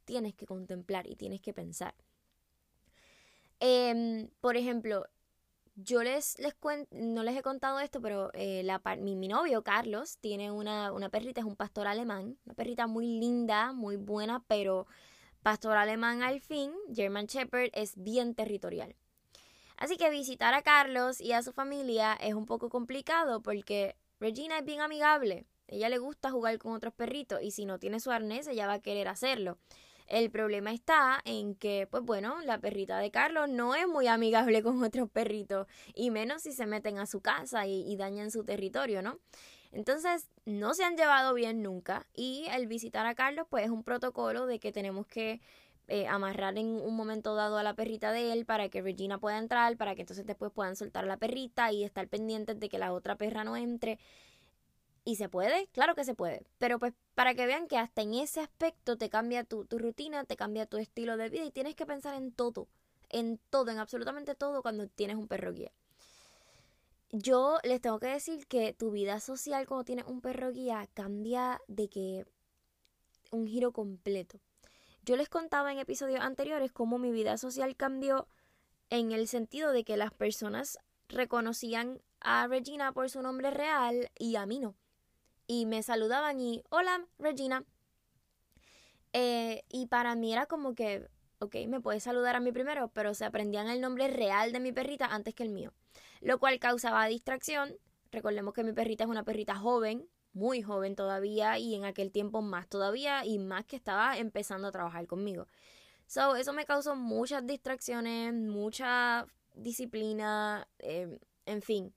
tienes 0.06 0.34
que 0.34 0.46
contemplar 0.46 1.08
y 1.08 1.18
tienes 1.18 1.42
que 1.42 1.54
pensar. 1.54 1.94
Eh, 3.60 4.30
por 4.42 4.58
ejemplo, 4.58 5.06
yo 5.76 6.04
les, 6.04 6.40
les 6.40 6.56
cuento, 6.56 6.90
no 6.92 7.24
les 7.24 7.38
he 7.38 7.42
contado 7.44 7.80
esto, 7.80 8.02
pero 8.02 8.32
eh, 8.34 8.64
la, 8.64 8.82
mi, 9.00 9.16
mi, 9.16 9.28
novio 9.28 9.64
Carlos 9.64 10.18
tiene 10.20 10.52
una, 10.52 10.92
una 10.92 11.10
perrita, 11.10 11.42
es 11.42 11.46
un 11.46 11.56
pastor 11.56 11.88
alemán, 11.88 12.38
una 12.46 12.56
perrita 12.56 12.88
muy 12.88 13.06
linda, 13.20 13.74
muy 13.74 13.96
buena, 13.96 14.44
pero 14.48 14.88
pastor 15.44 15.78
alemán 15.78 16.24
al 16.24 16.42
fin, 16.42 16.74
German 16.94 17.28
Shepherd, 17.28 17.70
es 17.74 17.94
bien 17.96 18.34
territorial. 18.34 18.96
Así 19.78 19.98
que 19.98 20.10
visitar 20.10 20.56
a 20.56 20.64
Carlos 20.64 21.22
y 21.22 21.34
a 21.34 21.44
su 21.44 21.54
familia 21.54 22.14
es 22.14 22.34
un 22.34 22.48
poco 22.48 22.70
complicado 22.70 23.42
porque 23.44 23.96
Regina 24.20 24.58
es 24.58 24.66
bien 24.66 24.82
amigable. 24.82 25.46
Ella 25.68 25.90
le 25.90 26.00
gusta 26.00 26.32
jugar 26.32 26.58
con 26.58 26.74
otros 26.74 26.94
perritos 26.94 27.40
y 27.44 27.52
si 27.52 27.66
no 27.66 27.78
tiene 27.78 28.00
su 28.00 28.10
arnés, 28.10 28.48
ella 28.48 28.66
va 28.66 28.74
a 28.74 28.82
querer 28.82 29.08
hacerlo. 29.08 29.60
El 30.08 30.32
problema 30.32 30.72
está 30.72 31.20
en 31.26 31.54
que, 31.54 31.86
pues 31.92 32.02
bueno, 32.02 32.40
la 32.42 32.60
perrita 32.60 32.98
de 33.00 33.12
Carlos 33.12 33.50
no 33.50 33.76
es 33.76 33.88
muy 33.88 34.08
amigable 34.08 34.64
con 34.64 34.82
otros 34.84 35.10
perritos, 35.10 35.68
y 35.94 36.12
menos 36.12 36.44
si 36.44 36.54
se 36.54 36.66
meten 36.66 36.98
a 36.98 37.06
su 37.06 37.22
casa 37.22 37.68
y, 37.68 37.96
dañan 37.98 38.32
su 38.32 38.44
territorio, 38.44 39.02
¿no? 39.02 39.20
Entonces, 39.72 40.30
no 40.46 40.74
se 40.74 40.86
han 40.86 40.96
llevado 40.96 41.34
bien 41.34 41.62
nunca, 41.62 42.08
y 42.14 42.46
el 42.52 42.68
visitar 42.68 43.06
a 43.06 43.16
Carlos, 43.16 43.48
pues 43.50 43.66
es 43.66 43.70
un 43.70 43.84
protocolo 43.84 44.46
de 44.46 44.60
que 44.60 44.72
tenemos 44.72 45.06
que 45.08 45.42
eh, 45.90 46.08
amarrar 46.08 46.58
en 46.58 46.68
un 46.68 46.96
momento 46.96 47.36
dado 47.36 47.58
a 47.58 47.64
la 47.64 47.74
perrita 47.74 48.12
de 48.12 48.34
él 48.34 48.46
para 48.46 48.70
que 48.70 48.82
Regina 48.82 49.20
pueda 49.20 49.38
entrar, 49.38 49.78
para 49.78 49.96
que 49.96 50.02
entonces 50.02 50.26
después 50.26 50.52
puedan 50.54 50.76
soltar 50.76 51.06
a 51.06 51.08
la 51.08 51.18
perrita 51.18 51.72
y 51.72 51.84
estar 51.84 52.08
pendientes 52.08 52.60
de 52.60 52.70
que 52.70 52.78
la 52.78 52.94
otra 52.94 53.16
perra 53.16 53.44
no 53.44 53.56
entre. 53.56 54.00
¿Y 55.08 55.16
se 55.16 55.30
puede? 55.30 55.68
Claro 55.68 55.96
que 55.96 56.04
se 56.04 56.16
puede. 56.16 56.46
Pero 56.58 56.80
pues 56.80 56.94
para 57.16 57.34
que 57.34 57.46
vean 57.46 57.70
que 57.70 57.78
hasta 57.78 58.02
en 58.02 58.14
ese 58.14 58.42
aspecto 58.42 58.98
te 58.98 59.10
cambia 59.10 59.46
tu, 59.46 59.64
rutina, 59.70 60.26
te 60.26 60.36
cambia 60.36 60.66
tu 60.66 60.76
estilo 60.76 61.16
de 61.16 61.30
vida 61.30 61.46
y 61.46 61.52
tienes 61.52 61.76
que 61.76 61.86
pensar 61.86 62.14
en 62.14 62.34
todo, 62.34 62.68
en 63.08 63.40
todo, 63.50 63.72
en 63.72 63.78
absolutamente 63.78 64.36
todo 64.36 64.62
cuando 64.62 64.90
tienes 64.90 65.16
un 65.16 65.30
perro 65.30 65.54
guía. 65.54 65.72
yo 67.14 67.58
les 67.64 67.80
tengo 67.80 68.00
que 68.00 68.08
decir 68.08 68.48
que 68.48 68.74
tu 68.74 68.92
vida 68.92 69.22
social 69.22 69.66
cuando 69.66 69.86
tienes 69.86 70.04
un 70.08 70.20
perro 70.20 70.52
guía 70.52 70.90
cambia 70.94 71.62
de 71.70 71.88
que 71.88 72.26
un 73.32 73.48
giro 73.48 73.72
completo. 73.72 74.42
Yo 75.04 75.16
les 75.16 75.30
contaba 75.30 75.72
en 75.72 75.80
episodios 75.80 76.20
anteriores 76.20 76.74
cómo 76.74 76.98
mi 76.98 77.14
vida 77.14 77.38
social 77.38 77.78
cambió 77.78 78.28
en 78.90 79.14
el 79.14 79.30
sentido 79.30 79.72
de 79.72 79.86
que 79.86 79.96
las 79.96 80.12
personas 80.12 80.80
reconocían 81.08 82.02
a 82.20 82.46
Regina 82.48 82.92
por 82.92 83.10
su 83.10 83.22
nombre 83.22 83.52
real 83.52 84.12
y 84.20 84.36
a 84.36 84.46
mí 84.46 84.60
no. 84.60 84.76
Y 85.48 85.66
me 85.66 85.82
saludaban 85.82 86.40
y, 86.40 86.64
hola, 86.70 87.06
Regina. 87.18 87.64
Eh, 89.14 89.64
y 89.70 89.88
para 89.88 90.16
mí 90.16 90.34
era 90.34 90.46
como 90.46 90.76
que, 90.76 91.08
ok, 91.40 91.56
me 91.68 91.80
puedes 91.80 92.04
saludar 92.04 92.36
a 92.36 92.40
mí 92.40 92.52
primero, 92.52 92.90
pero 92.90 93.14
se 93.14 93.26
aprendían 93.26 93.68
el 93.70 93.82
nombre 93.82 94.10
real 94.10 94.52
de 94.52 94.60
mi 94.60 94.74
perrita 94.74 95.06
antes 95.06 95.34
que 95.34 95.44
el 95.44 95.50
mío. 95.50 95.74
Lo 96.22 96.38
cual 96.40 96.60
causaba 96.60 97.06
distracción. 97.08 97.78
Recordemos 98.12 98.54
que 98.54 98.64
mi 98.64 98.74
perrita 98.74 99.06
es 99.06 99.10
una 99.10 99.24
perrita 99.24 99.56
joven, 99.56 100.10
muy 100.34 100.62
joven 100.62 100.96
todavía 100.96 101.58
y 101.58 101.76
en 101.76 101.86
aquel 101.86 102.12
tiempo 102.12 102.42
más 102.42 102.68
todavía 102.68 103.26
y 103.26 103.40
más 103.40 103.66
que 103.66 103.76
estaba 103.76 104.18
empezando 104.18 104.68
a 104.68 104.72
trabajar 104.72 105.08
conmigo. 105.08 105.48
So, 106.06 106.36
eso 106.36 106.54
me 106.54 106.66
causó 106.66 106.96
muchas 106.96 107.46
distracciones, 107.46 108.34
mucha 108.34 109.28
disciplina, 109.56 110.68
em, 110.80 111.20
en 111.46 111.62
fin. 111.62 111.94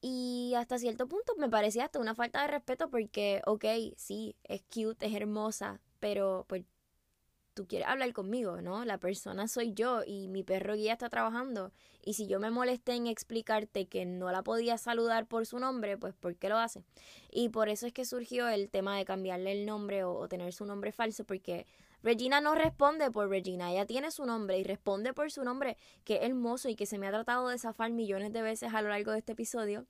Y 0.00 0.54
hasta 0.56 0.78
cierto 0.78 1.08
punto 1.08 1.34
me 1.36 1.50
parecía 1.50 1.84
hasta 1.84 1.98
una 1.98 2.14
falta 2.14 2.42
de 2.42 2.48
respeto 2.48 2.88
porque, 2.90 3.42
ok, 3.46 3.64
sí, 3.96 4.34
es 4.44 4.62
cute, 4.62 5.06
es 5.06 5.14
hermosa, 5.14 5.80
pero 5.98 6.46
pues 6.48 6.64
tú 7.54 7.66
quieres 7.66 7.88
hablar 7.88 8.12
conmigo, 8.12 8.62
¿no? 8.62 8.84
La 8.84 8.98
persona 8.98 9.48
soy 9.48 9.74
yo 9.74 10.02
y 10.06 10.28
mi 10.28 10.42
perro 10.42 10.74
guía 10.74 10.94
está 10.94 11.10
trabajando. 11.10 11.72
Y 12.02 12.14
si 12.14 12.26
yo 12.26 12.40
me 12.40 12.50
molesté 12.50 12.94
en 12.94 13.06
explicarte 13.06 13.86
que 13.86 14.06
no 14.06 14.30
la 14.32 14.42
podía 14.42 14.78
saludar 14.78 15.26
por 15.26 15.44
su 15.44 15.58
nombre, 15.58 15.98
pues 15.98 16.14
¿por 16.14 16.36
qué 16.36 16.48
lo 16.48 16.56
hace? 16.56 16.82
Y 17.30 17.50
por 17.50 17.68
eso 17.68 17.86
es 17.86 17.92
que 17.92 18.06
surgió 18.06 18.48
el 18.48 18.70
tema 18.70 18.96
de 18.96 19.04
cambiarle 19.04 19.52
el 19.52 19.66
nombre 19.66 20.04
o, 20.04 20.26
tener 20.28 20.52
su 20.54 20.64
nombre 20.64 20.92
falso, 20.92 21.24
porque 21.24 21.66
Regina 22.02 22.40
no 22.40 22.54
responde 22.54 23.10
por 23.10 23.28
Regina, 23.28 23.72
ella 23.72 23.86
tiene 23.86 24.10
su 24.10 24.24
nombre 24.24 24.58
y 24.58 24.64
responde 24.64 25.12
por 25.12 25.30
su 25.30 25.44
nombre, 25.44 25.76
que 26.04 26.16
es 26.16 26.22
hermoso 26.22 26.68
y 26.68 26.76
que 26.76 26.86
se 26.86 26.98
me 26.98 27.06
ha 27.06 27.10
tratado 27.10 27.48
de 27.48 27.58
zafar 27.58 27.90
millones 27.90 28.32
de 28.32 28.42
veces 28.42 28.72
a 28.72 28.82
lo 28.82 28.88
largo 28.88 29.12
de 29.12 29.18
este 29.18 29.32
episodio. 29.32 29.86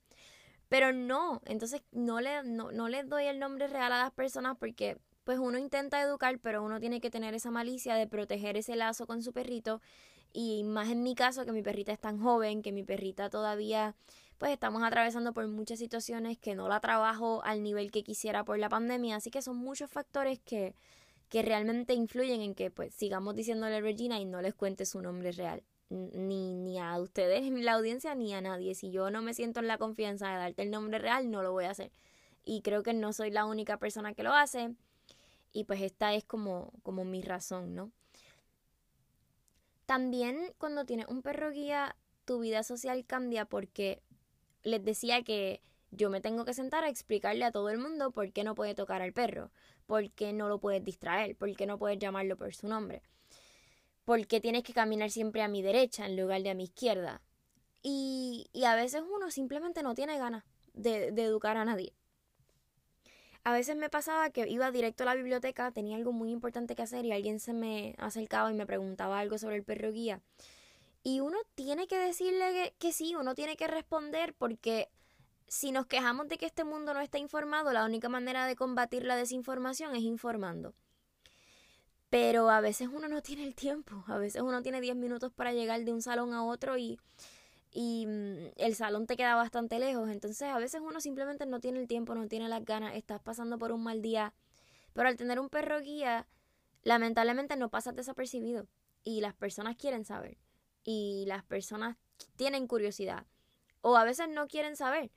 Pero 0.67 0.93
no, 0.93 1.41
entonces 1.45 1.81
no 1.91 2.21
le, 2.21 2.43
no, 2.43 2.71
no 2.71 2.87
les 2.87 3.07
doy 3.07 3.25
el 3.25 3.39
nombre 3.39 3.67
real 3.67 3.91
a 3.91 3.97
las 3.97 4.11
personas 4.11 4.57
porque 4.57 4.97
pues 5.23 5.39
uno 5.39 5.57
intenta 5.57 6.01
educar, 6.01 6.39
pero 6.39 6.63
uno 6.63 6.79
tiene 6.79 7.01
que 7.01 7.11
tener 7.11 7.33
esa 7.33 7.51
malicia 7.51 7.95
de 7.95 8.07
proteger 8.07 8.57
ese 8.57 8.75
lazo 8.75 9.05
con 9.05 9.21
su 9.21 9.33
perrito. 9.33 9.81
Y 10.33 10.63
más 10.63 10.89
en 10.89 11.03
mi 11.03 11.13
caso, 11.13 11.45
que 11.45 11.51
mi 11.51 11.61
perrita 11.61 11.91
es 11.91 11.99
tan 11.99 12.19
joven, 12.21 12.61
que 12.61 12.71
mi 12.71 12.83
perrita 12.83 13.29
todavía, 13.29 13.95
pues 14.37 14.51
estamos 14.51 14.81
atravesando 14.83 15.33
por 15.33 15.47
muchas 15.47 15.79
situaciones 15.79 16.37
que 16.37 16.55
no 16.55 16.67
la 16.67 16.79
trabajo 16.79 17.43
al 17.43 17.63
nivel 17.63 17.91
que 17.91 18.03
quisiera 18.03 18.43
por 18.43 18.57
la 18.57 18.69
pandemia. 18.69 19.17
Así 19.17 19.29
que 19.29 19.41
son 19.41 19.57
muchos 19.57 19.91
factores 19.91 20.39
que, 20.39 20.73
que 21.31 21.41
realmente 21.41 21.93
influyen 21.93 22.41
en 22.41 22.53
que 22.53 22.69
pues 22.71 22.93
sigamos 22.93 23.35
diciéndole 23.35 23.79
Regina 23.79 24.19
y 24.19 24.25
no 24.25 24.41
les 24.41 24.53
cuente 24.53 24.85
su 24.85 25.01
nombre 25.01 25.31
real. 25.31 25.63
Ni, 25.87 26.53
ni 26.53 26.77
a 26.77 26.99
ustedes 26.99 27.43
en 27.43 27.63
la 27.63 27.73
audiencia 27.73 28.13
ni 28.15 28.33
a 28.33 28.41
nadie. 28.41 28.75
Si 28.75 28.91
yo 28.91 29.09
no 29.11 29.21
me 29.21 29.33
siento 29.33 29.61
en 29.61 29.67
la 29.67 29.77
confianza 29.77 30.29
de 30.29 30.37
darte 30.37 30.63
el 30.63 30.71
nombre 30.71 30.99
real, 30.99 31.31
no 31.31 31.41
lo 31.41 31.53
voy 31.53 31.63
a 31.65 31.71
hacer. 31.71 31.93
Y 32.43 32.61
creo 32.61 32.83
que 32.83 32.93
no 32.93 33.13
soy 33.13 33.31
la 33.31 33.45
única 33.45 33.77
persona 33.77 34.13
que 34.13 34.23
lo 34.23 34.33
hace. 34.33 34.75
Y 35.53 35.63
pues 35.63 35.81
esta 35.81 36.13
es 36.13 36.25
como, 36.25 36.73
como 36.83 37.05
mi 37.05 37.21
razón, 37.21 37.75
¿no? 37.75 37.93
También 39.85 40.53
cuando 40.57 40.83
tienes 40.83 41.07
un 41.07 41.21
perro 41.21 41.49
guía, 41.51 41.95
tu 42.25 42.41
vida 42.41 42.61
social 42.63 43.05
cambia 43.05 43.45
porque 43.45 44.01
les 44.63 44.83
decía 44.83 45.23
que 45.23 45.61
yo 45.91 46.09
me 46.09 46.19
tengo 46.19 46.43
que 46.43 46.53
sentar 46.53 46.83
a 46.83 46.89
explicarle 46.89 47.45
a 47.45 47.51
todo 47.53 47.69
el 47.69 47.77
mundo 47.77 48.11
por 48.11 48.33
qué 48.33 48.43
no 48.43 48.53
puede 48.53 48.75
tocar 48.75 49.01
al 49.01 49.13
perro, 49.13 49.49
por 49.91 50.09
qué 50.11 50.31
no 50.31 50.47
lo 50.47 50.57
puedes 50.57 50.85
distraer, 50.85 51.35
por 51.35 51.53
qué 51.53 51.65
no 51.65 51.77
puedes 51.77 51.99
llamarlo 51.99 52.37
por 52.37 52.55
su 52.55 52.65
nombre, 52.65 53.01
por 54.05 54.25
qué 54.25 54.39
tienes 54.39 54.63
que 54.63 54.71
caminar 54.71 55.11
siempre 55.11 55.41
a 55.41 55.49
mi 55.49 55.61
derecha 55.61 56.05
en 56.05 56.15
lugar 56.15 56.41
de 56.43 56.49
a 56.49 56.53
mi 56.53 56.63
izquierda. 56.63 57.21
Y, 57.83 58.47
y 58.53 58.63
a 58.63 58.75
veces 58.75 59.03
uno 59.13 59.29
simplemente 59.31 59.83
no 59.83 59.93
tiene 59.93 60.17
ganas 60.17 60.45
de, 60.71 61.07
educar 61.07 61.57
a 61.57 61.65
nadie. 61.65 61.91
A 63.43 63.51
veces 63.51 63.75
me 63.75 63.89
pasaba 63.89 64.29
que 64.29 64.47
iba 64.47 64.71
directo 64.71 65.03
a 65.03 65.07
la 65.07 65.15
biblioteca, 65.15 65.69
tenía 65.71 65.97
algo 65.97 66.13
muy 66.13 66.31
importante 66.31 66.73
que 66.73 66.83
hacer 66.83 67.03
y 67.03 67.11
alguien 67.11 67.41
se 67.41 67.51
me 67.51 67.93
acercaba 67.97 68.49
y 68.49 68.55
me 68.55 68.65
preguntaba 68.65 69.19
algo 69.19 69.37
sobre 69.39 69.57
el 69.57 69.65
perro 69.65 69.91
guía. 69.91 70.21
Y 71.03 71.19
uno 71.19 71.37
tiene 71.53 71.87
que 71.87 71.97
decirle 71.97 72.73
que, 72.79 72.93
sí, 72.93 73.13
uno 73.15 73.35
tiene 73.35 73.57
que 73.57 73.67
responder 73.67 74.35
porque 74.35 74.87
si 75.51 75.73
nos 75.73 75.85
quejamos 75.85 76.29
de 76.29 76.37
que 76.37 76.45
este 76.45 76.63
mundo 76.63 76.93
no 76.93 77.01
está 77.01 77.17
informado, 77.17 77.73
la 77.73 77.83
única 77.83 78.07
manera 78.07 78.45
de 78.45 78.55
combatir 78.55 79.03
la 79.03 79.17
desinformación 79.17 79.93
es 79.97 80.03
informando. 80.03 80.73
Pero 82.09 82.49
a 82.49 82.61
veces 82.61 82.87
uno 82.87 83.09
no 83.09 83.21
tiene 83.21 83.43
el 83.43 83.53
tiempo, 83.53 84.05
a 84.07 84.17
veces 84.17 84.43
uno 84.43 84.61
tiene 84.61 84.79
10 84.79 84.95
minutos 84.95 85.33
para 85.33 85.51
llegar 85.51 85.83
de 85.83 85.91
un 85.91 86.01
salón 86.01 86.33
a 86.33 86.45
otro 86.45 86.77
y 86.77 86.97
mm, 87.73 88.53
el 88.55 88.75
salón 88.75 89.07
te 89.07 89.17
queda 89.17 89.35
bastante 89.35 89.77
lejos. 89.77 90.09
Entonces 90.09 90.47
a 90.47 90.57
veces 90.57 90.79
uno 90.81 91.01
simplemente 91.01 91.45
no 91.45 91.59
tiene 91.59 91.81
el 91.81 91.87
tiempo, 91.89 92.15
no 92.15 92.29
tiene 92.29 92.47
las 92.47 92.63
ganas, 92.63 92.95
estás 92.95 93.19
pasando 93.19 93.57
por 93.57 93.73
un 93.73 93.83
mal 93.83 94.01
día. 94.01 94.33
Pero 94.93 95.09
al 95.09 95.17
tener 95.17 95.37
un 95.37 95.49
perro 95.49 95.81
guía, 95.81 96.29
lamentablemente 96.83 97.57
no 97.57 97.67
pasas 97.67 97.93
desapercibido. 97.93 98.69
Y 99.03 99.19
las 99.19 99.33
personas 99.33 99.75
quieren 99.75 100.05
saber. 100.05 100.37
Y 100.85 101.25
las 101.27 101.43
personas 101.43 101.97
tienen 102.37 102.67
curiosidad. 102.67 103.25
O 103.81 103.97
a 103.97 104.05
veces 104.05 104.29
no 104.29 104.47
quieren 104.47 104.77
saber. 104.77 105.11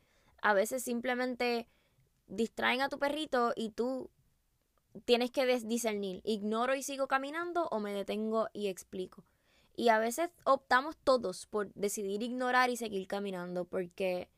A 0.45 0.53
veces 0.53 0.83
simplemente 0.83 1.67
distraen 2.27 2.83
a 2.83 2.91
tu 2.91 2.99
perrito 2.99 3.55
y 3.57 3.71
tú 3.71 4.11
tienes 5.07 5.31
que 5.31 5.47
discernir. 5.61 6.21
Ignoro 6.23 6.75
y 6.75 6.83
sigo 6.83 7.09
caminando 7.09 7.67
o 7.71 7.81
me 7.81 7.95
detengo 7.95 8.49
y 8.53 8.69
explico. 8.69 9.25
Y 9.75 9.89
a 9.89 9.99
veces 9.99 10.29
optamos 10.45 10.99
todos 10.99 11.47
por 11.47 11.73
decidir 11.73 12.23
ignorar 12.23 12.69
y 12.69 12.77
seguir 12.77 13.09
caminando 13.09 13.65
porque 13.65 14.29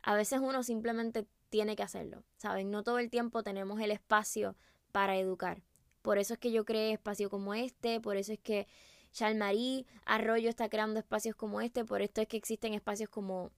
a 0.00 0.14
veces 0.14 0.40
uno 0.42 0.62
simplemente 0.62 1.26
tiene 1.50 1.76
que 1.76 1.82
hacerlo, 1.82 2.24
¿saben? 2.38 2.70
No 2.70 2.82
todo 2.82 2.98
el 2.98 3.10
tiempo 3.10 3.42
tenemos 3.42 3.78
el 3.82 3.90
espacio 3.90 4.56
para 4.90 5.18
educar. 5.18 5.62
Por 6.00 6.16
eso 6.16 6.32
es 6.32 6.40
que 6.40 6.50
yo 6.50 6.64
creé 6.64 6.92
espacios 6.92 7.30
como 7.30 7.52
este, 7.52 8.00
por 8.00 8.16
eso 8.16 8.32
es 8.32 8.38
que 8.38 8.66
Charles 9.12 9.84
Arroyo 10.06 10.48
está 10.48 10.70
creando 10.70 10.98
espacios 10.98 11.36
como 11.36 11.60
este, 11.60 11.84
por 11.84 12.00
esto 12.00 12.22
es 12.22 12.28
que 12.28 12.38
existen 12.38 12.72
espacios 12.72 13.10
como, 13.10 13.52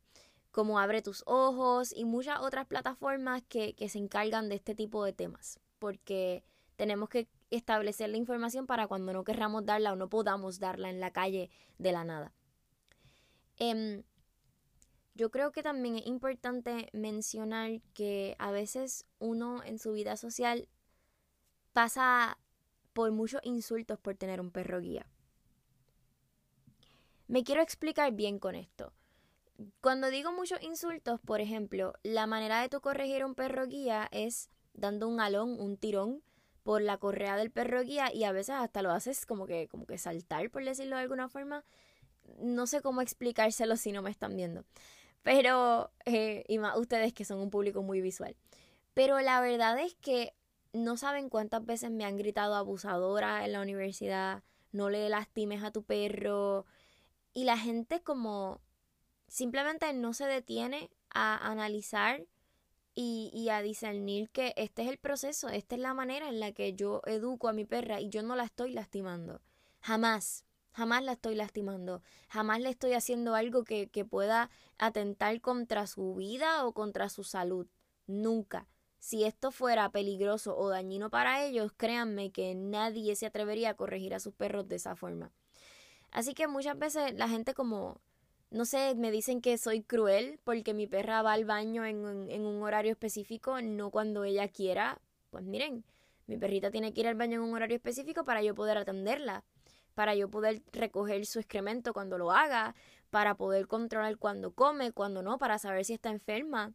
como 0.55 0.79
Abre 0.79 1.03
tus 1.03 1.25
Ojos 1.27 1.93
y 1.93 2.05
muchas 2.05 2.39
otras 2.39 2.65
plataformas 2.67 3.43
que, 3.49 3.75
que 3.75 3.89
se 3.89 3.99
encargan 3.99 4.49
de 4.49 4.55
este 4.55 4.77
tipo 4.77 5.05
de 5.05 5.13
temas. 5.13 5.59
Porque 5.81 6.45
tenemos 6.77 7.09
que 7.09 7.27
establecer 7.51 8.09
la 8.09 8.19
información 8.19 8.65
para 8.65 8.87
cuando 8.87 9.13
no 9.13 9.25
querramos 9.25 9.67
darla 9.67 9.93
o 9.93 9.97
no 9.97 10.09
podamos 10.09 10.61
darla 10.61 10.91
en 10.91 11.01
la 11.01 11.11
calle 11.11 11.51
de 11.79 11.91
la 11.91 12.05
nada. 12.05 12.33
Em, 13.59 14.05
yo 15.15 15.33
creo 15.33 15.51
que 15.51 15.65
también 15.65 15.97
es 15.97 16.07
importante 16.07 16.89
mencionar 16.93 17.81
que 17.93 18.37
a 18.39 18.53
veces 18.53 19.07
uno 19.19 19.61
en 19.65 19.81
su 19.81 19.93
vida 19.93 20.17
social 20.17 20.69
pasa 21.73 22.39
por 22.93 23.11
muchos 23.11 23.41
insultos 23.43 23.99
por 23.99 24.15
tener 24.15 24.41
un 24.41 24.53
perro 24.53 24.81
guía. 24.81 25.05
Me 27.27 27.43
quiero 27.43 27.61
explicar 27.61 28.13
bien 28.13 28.39
con 28.39 28.55
esto. 28.55 28.93
Cuando 29.81 30.11
digo 30.11 30.33
muchos 30.33 30.63
insultos, 30.63 31.21
por 31.21 31.41
ejemplo, 31.41 31.95
la 32.03 32.27
manera 32.27 32.61
de 32.61 32.69
tu 32.69 32.81
corregir 32.81 33.25
un 33.25 33.35
perro 33.35 33.67
guía 33.67 34.09
es 34.11 34.51
dando 34.73 35.09
un 35.09 35.21
alón, 35.21 35.61
un 35.61 35.77
tirón, 35.77 36.23
por 36.65 36.81
la 36.81 36.97
correa 36.97 37.37
del 37.37 37.51
perro 37.51 37.83
guía 37.83 38.13
y 38.13 38.25
a 38.25 38.33
veces 38.33 38.57
hasta 38.57 38.83
lo 38.83 38.91
haces 38.91 39.27
como 39.27 39.47
que, 39.47 39.69
como 39.69 39.87
que 39.87 39.99
saltar, 39.99 40.51
por 40.51 40.65
decirlo 40.65 40.97
de 40.97 41.03
alguna 41.03 41.29
forma. 41.29 41.63
No 42.39 42.67
sé 42.67 42.81
cómo 42.81 43.03
explicárselo 43.03 43.77
si 43.77 43.93
no 43.93 44.03
me 44.03 44.11
están 44.11 44.35
viendo. 44.35 44.65
Pero, 45.23 45.91
eh, 46.07 46.45
y 46.49 46.59
más 46.59 46.77
ustedes 46.79 47.13
que 47.13 47.27
son 47.27 47.39
un 47.39 47.51
público 47.51 47.83
muy 47.83 48.01
visual. 48.01 48.35
Pero 48.95 49.21
la 49.21 49.41
verdad 49.41 49.79
es 49.79 49.95
que 49.97 50.35
no 50.73 50.97
saben 50.97 51.29
cuántas 51.29 51.65
veces 51.65 51.91
me 51.91 52.05
han 52.05 52.17
gritado 52.17 52.55
abusadora 52.55 53.45
en 53.45 53.53
la 53.53 53.61
universidad, 53.61 54.43
no 54.73 54.89
le 54.89 55.09
lastimes 55.11 55.63
a 55.63 55.71
tu 55.71 55.83
perro. 55.83 56.65
Y 57.35 57.45
la 57.45 57.59
gente 57.59 58.03
como 58.03 58.61
simplemente 59.29 59.93
no 59.93 60.15
se 60.15 60.27
detiene 60.27 60.91
a 61.11 61.51
analizar 61.51 62.27
y, 62.95 63.49
a 63.49 63.61
discernir 63.61 64.31
que 64.31 64.55
este 64.57 64.83
es 64.83 64.89
el 64.89 64.99
proceso, 64.99 65.49
esta 65.49 65.75
es 65.75 65.81
la 65.81 65.95
manera 65.95 66.29
en 66.29 66.39
la 66.39 66.53
que 66.53 66.75
yo 66.75 67.03
educo 67.07 67.49
a 67.49 67.53
mi 67.53 67.65
perra 67.65 68.01
y 68.01 68.09
yo 68.09 68.23
no 68.23 68.37
la 68.37 68.45
estoy 68.45 68.73
lastimando. 68.73 69.41
Jamás, 69.81 70.45
jamás 70.73 71.03
la 71.03 71.13
estoy 71.13 71.35
lastimando. 71.35 72.03
Jamás 72.29 72.61
le 72.61 72.71
estoy 72.71 72.93
haciendo 72.93 73.35
algo 73.35 73.65
que, 73.65 73.89
que 73.89 74.05
pueda 74.05 74.49
atentar 74.79 75.41
contra 75.41 75.87
su 75.87 76.15
vida 76.15 76.65
o 76.65 76.73
contra 76.73 77.09
su 77.09 77.25
salud. 77.25 77.67
Nunca. 78.07 78.69
Si 79.01 79.25
esto 79.25 79.51
fuera 79.51 79.91
peligroso 79.91 80.57
o 80.57 80.69
dañino 80.69 81.11
para 81.11 81.45
ellos, 81.45 81.73
créanme 81.77 82.31
que 82.31 82.55
nadie 82.55 83.17
se 83.17 83.27
atrevería 83.27 83.71
a 83.71 83.75
corregir 83.75 84.15
a 84.15 84.21
sus 84.21 84.35
perros 84.35 84.69
de 84.69 84.77
esa 84.77 84.95
forma. 84.97 85.33
Así 86.11 86.33
que 86.33 86.47
muchas 86.47 86.79
veces 86.79 87.13
la 87.15 87.29
gente 87.29 87.55
como 87.55 88.01
no 88.55 88.65
sé, 88.67 88.95
me 88.95 89.11
dicen 89.11 89.41
que 89.41 89.59
soy 89.59 89.83
cruel 89.83 90.39
porque 90.45 90.75
mi 90.75 90.87
perra 90.87 91.23
va 91.23 91.33
al 91.33 91.45
baño 91.45 91.85
en, 91.85 92.05
un 92.05 92.63
horario 92.63 92.93
específico, 92.93 93.61
no 93.61 93.91
cuando 93.91 94.23
ella 94.23 94.47
quiera. 94.47 95.01
Pues 95.31 95.43
miren, 95.43 95.85
mi 96.29 96.39
perrita 96.39 96.71
tiene 96.71 96.95
que 96.95 97.01
ir 97.01 97.09
al 97.09 97.17
baño 97.17 97.35
en 97.35 97.49
un 97.49 97.53
horario 97.53 97.75
específico 97.75 98.25
para 98.25 98.43
yo 98.43 98.55
poder 98.55 98.79
atenderla, 98.79 99.43
para 99.97 100.15
yo 100.15 100.31
poder 100.31 100.63
recoger 100.73 101.27
su 101.27 101.41
excremento 101.41 101.93
cuando 101.93 102.17
lo 102.17 102.31
haga, 102.31 102.77
para 103.11 103.35
poder 103.35 103.67
controlar 103.67 104.19
cuando 104.19 104.53
come, 104.53 104.93
cuando 104.93 105.21
no, 105.21 105.37
para 105.37 105.59
saber 105.59 105.85
si 105.85 105.95
está 105.95 106.11
enferma. 106.11 106.75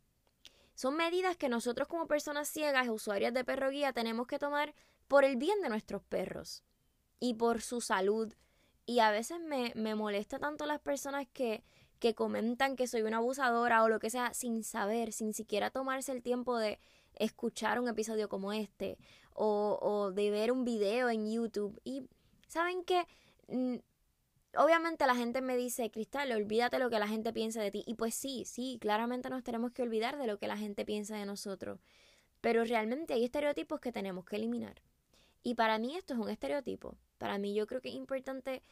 Son 0.75 0.97
medidas 0.97 1.37
que 1.37 1.47
nosotros 1.47 1.87
como 1.87 2.07
personas 2.07 2.49
ciegas, 2.49 2.89
usuarias 2.89 3.33
de 3.33 3.45
perro 3.45 3.69
guía, 3.69 3.93
tenemos 3.93 4.27
que 4.27 4.37
tomar 4.37 4.75
por 5.07 5.23
el 5.23 5.37
bien 5.37 5.61
de 5.61 5.69
nuestros 5.69 6.03
perros 6.03 6.61
y 7.21 7.35
por 7.35 7.61
su 7.61 7.79
salud. 7.79 8.33
Y 8.89 9.01
a 9.01 9.11
veces 9.11 9.39
me, 9.39 9.71
me 9.75 9.93
molesta 9.93 10.39
tanto 10.39 10.65
las 10.65 10.79
personas 10.79 11.27
que, 11.31 11.63
que 11.99 12.15
comentan 12.15 12.75
que 12.75 12.87
soy 12.87 13.03
una 13.03 13.17
abusadora 13.17 13.83
o 13.83 13.87
lo 13.87 13.99
que 13.99 14.09
sea 14.09 14.33
sin 14.33 14.63
saber, 14.63 15.13
sin 15.13 15.35
siquiera 15.35 15.69
tomarse 15.69 16.11
el 16.11 16.23
tiempo 16.23 16.57
de 16.57 16.79
escuchar 17.13 17.79
un 17.79 17.87
episodio 17.87 18.27
como 18.29 18.51
este 18.51 18.97
o, 19.35 19.77
o 19.79 20.11
de 20.11 20.31
ver 20.31 20.51
un 20.51 20.65
video 20.65 21.11
en 21.11 21.31
YouTube. 21.31 21.79
Y 21.83 22.01
saben 22.47 22.83
que 22.83 23.05
mm, 23.47 23.75
obviamente 24.57 25.05
la 25.05 25.13
gente 25.13 25.41
me 25.41 25.55
dice, 25.55 25.91
Cristal, 25.91 26.31
olvídate 26.31 26.79
lo 26.79 26.89
que 26.89 26.97
la 26.97 27.07
gente 27.07 27.31
piensa 27.31 27.61
de 27.61 27.69
ti. 27.69 27.83
Y 27.85 27.93
pues 27.93 28.15
sí, 28.15 28.43
sí, 28.43 28.79
claramente 28.81 29.29
nos 29.29 29.43
tenemos 29.43 29.71
que 29.71 29.83
olvidar 29.83 30.17
de 30.17 30.25
lo 30.25 30.39
que 30.39 30.47
la 30.47 30.57
gente 30.57 30.83
piensa 30.83 31.15
de 31.15 31.27
nosotros. 31.27 31.79
Pero 32.41 32.63
realmente 32.63 33.13
hay 33.13 33.23
estereotipos 33.23 33.81
que 33.81 33.91
tenemos 33.91 34.25
que 34.25 34.37
eliminar. 34.37 34.81
Y 35.43 35.53
para 35.53 35.77
mí 35.77 35.95
esto 35.95 36.15
es 36.15 36.19
un 36.19 36.31
estereotipo. 36.31 36.97
Para 37.19 37.37
mí 37.37 37.53
yo 37.53 37.67
creo 37.67 37.81
que 37.81 37.89
es 37.89 37.95
importante 37.95 38.63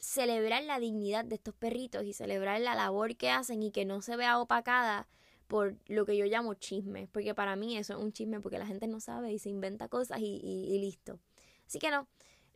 celebrar 0.00 0.62
la 0.64 0.78
dignidad 0.78 1.24
de 1.24 1.34
estos 1.34 1.54
perritos 1.54 2.04
y 2.04 2.14
celebrar 2.14 2.60
la 2.60 2.74
labor 2.74 3.16
que 3.16 3.30
hacen 3.30 3.62
y 3.62 3.70
que 3.70 3.84
no 3.84 4.00
se 4.00 4.16
vea 4.16 4.38
opacada 4.38 5.06
por 5.48 5.76
lo 5.86 6.06
que 6.06 6.16
yo 6.16 6.24
llamo 6.24 6.54
chisme. 6.54 7.08
Porque 7.12 7.34
para 7.34 7.56
mí 7.56 7.76
eso 7.76 7.92
es 7.92 8.02
un 8.02 8.12
chisme 8.12 8.40
porque 8.40 8.58
la 8.58 8.66
gente 8.66 8.86
no 8.86 9.00
sabe 9.00 9.32
y 9.32 9.38
se 9.38 9.50
inventa 9.50 9.88
cosas 9.88 10.20
y, 10.20 10.78
listo. 10.80 11.18
Así 11.66 11.78
que 11.78 11.90
no, 11.90 12.08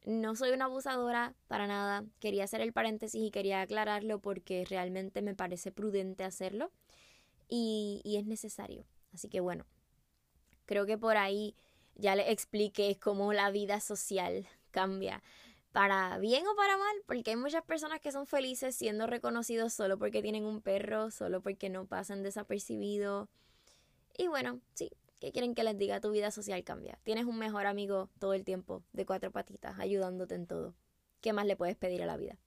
no 0.06 0.34
soy 0.34 0.52
una 0.52 0.64
abusadora 0.64 1.34
para 1.48 1.66
nada. 1.66 2.04
Quería 2.20 2.44
hacer 2.44 2.60
el 2.60 2.72
paréntesis 2.72 3.20
y 3.20 3.30
quería 3.30 3.60
aclararlo 3.60 4.20
porque 4.20 4.64
realmente 4.64 5.22
me 5.22 5.34
parece 5.34 5.72
prudente 5.72 6.24
hacerlo 6.24 6.70
y, 7.48 8.00
y 8.04 8.16
es 8.16 8.26
necesario. 8.26 8.86
Así 9.12 9.28
que 9.28 9.40
bueno, 9.40 9.66
creo 10.66 10.86
que 10.86 10.98
por 10.98 11.16
ahí 11.16 11.54
ya 11.96 12.14
le 12.16 12.30
expliqué 12.30 12.98
cómo 13.00 13.32
la 13.32 13.50
vida 13.50 13.80
social 13.80 14.46
cambia 14.76 15.22
para 15.72 16.18
bien 16.18 16.46
o 16.46 16.54
para 16.54 16.76
mal, 16.76 16.96
porque 17.06 17.30
hay 17.30 17.36
muchas 17.36 17.64
personas 17.64 18.00
que 18.00 18.12
son 18.12 18.26
felices 18.26 18.76
siendo 18.76 19.06
reconocidos 19.06 19.72
solo 19.72 19.98
porque 19.98 20.22
tienen 20.22 20.44
un 20.44 20.60
perro, 20.60 21.10
solo 21.10 21.40
porque 21.40 21.70
no 21.70 21.86
pasan 21.86 22.22
desapercibidos. 22.22 23.28
Y 24.18 24.26
bueno, 24.28 24.60
sí, 24.74 24.90
¿Qué 25.18 25.32
quieren 25.32 25.54
que 25.54 25.64
les 25.64 25.78
diga? 25.78 26.00
Tu 26.00 26.10
vida 26.10 26.30
social 26.30 26.62
cambia. 26.62 26.98
Tienes 27.02 27.24
un 27.24 27.38
mejor 27.38 27.66
amigo 27.66 28.10
todo 28.18 28.34
el 28.34 28.44
tiempo, 28.44 28.82
de 28.92 29.06
cuatro 29.06 29.30
patitas, 29.30 29.78
ayudándote 29.78 30.34
en 30.34 30.46
todo. 30.46 30.74
¿Qué 31.22 31.32
más 31.32 31.46
le 31.46 31.56
puedes 31.56 31.76
pedir 31.76 32.02
a 32.02 32.06
la 32.06 32.18
vida? 32.18 32.38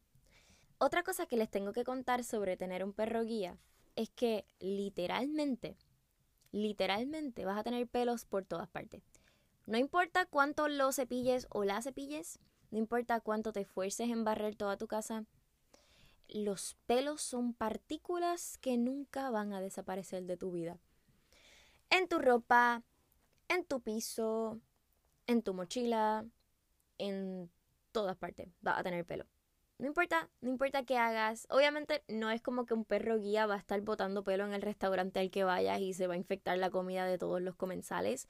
Otra 0.78 1.02
cosa 1.04 1.26
que 1.26 1.36
les 1.36 1.50
tengo 1.50 1.74
que 1.74 1.84
contar 1.84 2.24
sobre 2.24 2.58
tener 2.58 2.84
un 2.84 2.94
perro 2.94 3.24
guía 3.24 3.58
es 3.96 4.10
que 4.12 4.46
literalmente, 4.60 5.78
literalmente 6.52 7.44
vas 7.44 7.58
a 7.58 7.64
tener 7.64 7.88
pelos 7.88 8.26
por 8.26 8.46
todas 8.46 8.70
partes. 8.70 9.02
No 9.70 9.78
importa 9.78 10.26
cuánto 10.26 10.68
lo 10.68 10.92
cepilles 10.92 11.46
o 11.52 11.64
la 11.64 11.80
cepilles, 11.84 12.40
no 12.72 12.80
importa 12.80 13.22
cuánto 13.22 13.54
te 13.54 13.62
esfuerces 13.62 14.10
en 14.10 14.24
barrer 14.24 14.56
toda 14.56 14.78
tu 14.78 14.88
casa, 14.88 15.26
los 16.28 16.76
pelos 16.88 17.22
son 17.22 17.54
partículas 17.54 18.58
que 18.58 18.78
nunca 18.78 19.30
van 19.30 19.54
a 19.54 19.62
desaparecer 19.62 20.24
de 20.24 20.38
tu 20.38 20.52
vida 20.52 20.80
en 21.92 22.08
tu 22.08 22.18
ropa, 22.20 22.84
en 23.48 23.64
tu 23.64 23.82
piso, 23.82 24.60
en 25.28 25.44
tu 25.44 25.54
mochila, 25.54 26.26
en 26.98 27.52
todas 27.92 28.18
partes 28.18 28.50
va 28.66 28.78
a 28.78 28.84
tener 28.84 29.06
pelo. 29.06 29.26
No 29.78 29.86
importa, 29.86 30.30
no 30.42 30.50
importa 30.50 30.84
qué 30.84 30.98
hagas. 30.98 31.48
Obviamente 31.52 32.04
no 32.08 32.32
es 32.32 32.42
como 32.42 32.66
que 32.66 32.74
un 32.74 32.86
perro 32.86 33.20
guía 33.20 33.46
va 33.46 33.54
a 33.56 33.60
estar 33.60 33.80
botando 33.82 34.24
pelo 34.24 34.46
en 34.46 34.54
el 34.54 34.62
restaurante 34.64 35.20
al 35.20 35.32
que 35.32 35.44
vayas 35.44 35.80
y 35.80 35.94
se 35.94 36.08
va 36.08 36.16
a 36.16 36.18
infectar 36.18 36.58
la 36.58 36.70
comida 36.72 37.06
de 37.06 37.18
todos 37.18 37.42
los 37.42 37.56
comensales. 37.56 38.28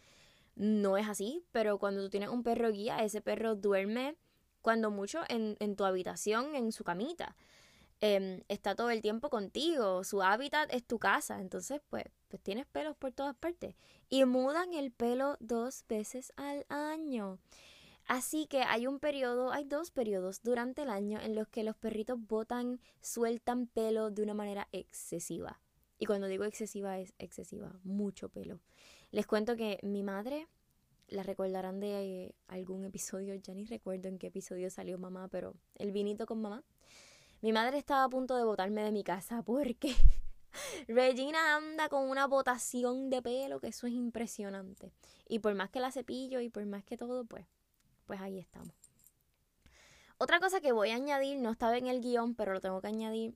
No 0.60 0.98
es 0.98 1.08
así, 1.08 1.46
pero 1.54 1.80
cuando 1.80 2.04
tú 2.04 2.10
tienes 2.10 2.28
un 2.28 2.44
perro 2.44 2.70
guía, 2.70 2.98
ese 2.98 3.22
perro 3.22 3.56
duerme 3.56 4.18
cuando 4.62 4.92
mucho 4.92 5.22
en, 5.30 5.56
tu 5.78 5.86
habitación, 5.86 6.54
en 6.54 6.74
su 6.74 6.84
camita. 6.84 7.38
Em, 8.02 8.44
está 8.50 8.76
todo 8.76 8.90
el 8.90 9.02
tiempo 9.02 9.30
contigo, 9.30 10.04
su 10.04 10.22
hábitat 10.22 10.70
es 10.74 10.86
tu 10.86 11.00
casa, 11.00 11.40
entonces 11.40 11.80
pues, 11.90 12.04
pues 12.28 12.44
tienes 12.44 12.66
pelos 12.66 12.98
por 12.98 13.14
todas 13.14 13.38
partes. 13.38 13.76
Y 14.10 14.26
mudan 14.26 14.74
el 14.74 14.92
pelo 14.92 15.38
dos 15.40 15.86
veces 15.88 16.34
al 16.36 16.66
año. 16.68 17.40
Así 18.06 18.46
que 18.46 18.64
hay 18.64 18.86
un 18.86 19.00
periodo, 19.00 19.54
hay 19.54 19.64
dos 19.64 19.92
periodos 19.92 20.44
durante 20.44 20.82
el 20.82 20.90
año 20.90 21.22
en 21.22 21.36
los 21.36 21.48
que 21.48 21.64
los 21.64 21.78
perritos 21.78 22.20
botan, 22.20 22.82
sueltan 23.00 23.68
pelo 23.68 24.12
de 24.12 24.24
una 24.24 24.34
manera 24.34 24.68
excesiva. 24.74 25.62
Y 25.98 26.06
cuando 26.06 26.28
digo 26.28 26.44
excesiva 26.44 27.00
es 27.00 27.14
excesiva, 27.18 27.80
mucho 27.84 28.28
pelo. 28.28 28.60
Les 29.12 29.26
cuento 29.26 29.56
que 29.56 29.80
mi 29.82 30.04
madre, 30.04 30.48
la 31.08 31.24
recordarán 31.24 31.80
de 31.80 32.36
algún 32.48 32.86
episodio, 32.86 33.34
ya 33.36 33.54
ni 33.54 33.66
recuerdo 33.66 34.08
en 34.08 34.20
qué 34.20 34.28
episodio 34.28 34.70
salió 34.70 35.00
mamá, 35.00 35.28
pero 35.28 35.56
el 35.76 35.92
vinito 35.92 36.26
con 36.26 36.42
mamá. 36.42 36.64
Mi 37.42 37.52
madre 37.52 37.78
estaba 37.78 38.04
a 38.04 38.10
punto 38.10 38.38
de 38.38 38.44
botarme 38.44 38.84
de 38.84 38.92
mi 38.92 39.04
casa 39.04 39.42
porque 39.42 39.96
Regina 40.88 41.56
anda 41.56 41.90
con 41.90 42.10
una 42.10 42.28
botación 42.28 43.10
de 43.10 43.22
pelo 43.22 43.60
que 43.60 43.68
eso 43.68 43.88
es 43.88 43.94
impresionante. 43.94 44.92
Y 45.28 45.40
por 45.40 45.56
más 45.56 45.70
que 45.70 45.80
la 45.80 45.92
cepillo 45.92 46.40
y 46.40 46.50
por 46.50 46.66
más 46.66 46.84
que 46.84 46.98
todo, 46.98 47.26
pues, 47.26 47.46
pues 48.06 48.20
ahí 48.22 48.40
estamos. 48.40 48.74
Otra 50.18 50.40
cosa 50.40 50.60
que 50.60 50.72
voy 50.72 50.90
a 50.90 50.96
añadir, 50.96 51.40
no 51.40 51.52
estaba 51.52 51.78
en 51.78 51.88
el 51.88 52.02
guion, 52.02 52.36
pero 52.36 52.54
lo 52.54 52.62
tengo 52.62 52.82
que 52.82 52.88
añadir. 52.88 53.36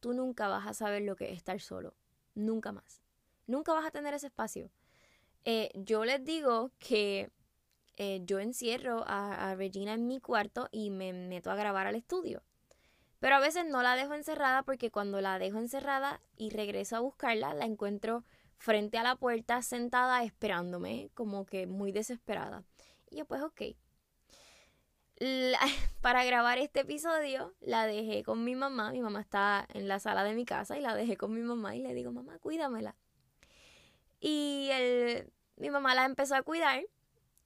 Tú 0.00 0.12
nunca 0.12 0.48
vas 0.48 0.66
a 0.66 0.74
saber 0.74 1.02
lo 1.02 1.16
que 1.16 1.30
es 1.30 1.36
estar 1.36 1.60
solo. 1.60 1.94
Nunca 2.34 2.72
más. 2.72 3.02
Nunca 3.46 3.72
vas 3.72 3.86
a 3.86 3.90
tener 3.90 4.14
ese 4.14 4.28
espacio. 4.28 4.70
Eh, 5.44 5.70
yo 5.74 6.04
les 6.04 6.24
digo 6.24 6.70
que 6.78 7.30
eh, 7.96 8.22
yo 8.24 8.38
encierro 8.38 9.04
a 9.06 9.54
Regina 9.56 9.94
en 9.94 10.06
mi 10.06 10.20
cuarto 10.20 10.68
y 10.72 10.90
me 10.90 11.12
meto 11.12 11.50
a 11.50 11.56
grabar 11.56 11.86
al 11.86 11.94
estudio. 11.94 12.42
Pero 13.24 13.36
a 13.36 13.40
veces 13.40 13.64
no 13.64 13.82
la 13.82 13.96
dejo 13.96 14.12
encerrada 14.12 14.64
porque 14.64 14.90
cuando 14.90 15.22
la 15.22 15.38
dejo 15.38 15.56
encerrada 15.56 16.20
y 16.36 16.50
regreso 16.50 16.96
a 16.96 17.00
buscarla, 17.00 17.54
la 17.54 17.64
encuentro 17.64 18.22
frente 18.58 18.98
a 18.98 19.02
la 19.02 19.16
puerta 19.16 19.62
sentada 19.62 20.22
esperándome, 20.24 21.08
como 21.14 21.46
que 21.46 21.66
muy 21.66 21.90
desesperada. 21.90 22.64
Y 23.10 23.16
yo 23.16 23.24
pues 23.24 23.40
ok. 23.40 23.62
para 26.02 26.24
grabar 26.24 26.58
este 26.58 26.80
episodio 26.80 27.54
la 27.60 27.86
dejé 27.86 28.24
con 28.24 28.44
mi 28.44 28.54
mamá, 28.56 28.90
mi 28.90 29.00
mamá 29.00 29.22
está 29.22 29.66
en 29.72 29.88
la 29.88 30.00
sala 30.00 30.22
de 30.22 30.34
mi 30.34 30.44
casa 30.44 30.76
y 30.76 30.82
la 30.82 30.94
dejé 30.94 31.16
con 31.16 31.32
mi 31.32 31.40
mamá 31.40 31.74
y 31.76 31.80
le 31.80 31.94
digo, 31.94 32.12
mamá, 32.12 32.38
cuídamela. 32.40 32.94
Y 34.26 34.70
mi 35.56 35.68
mamá 35.68 35.94
la 35.94 36.06
empezó 36.06 36.34
a 36.34 36.42
cuidar 36.42 36.82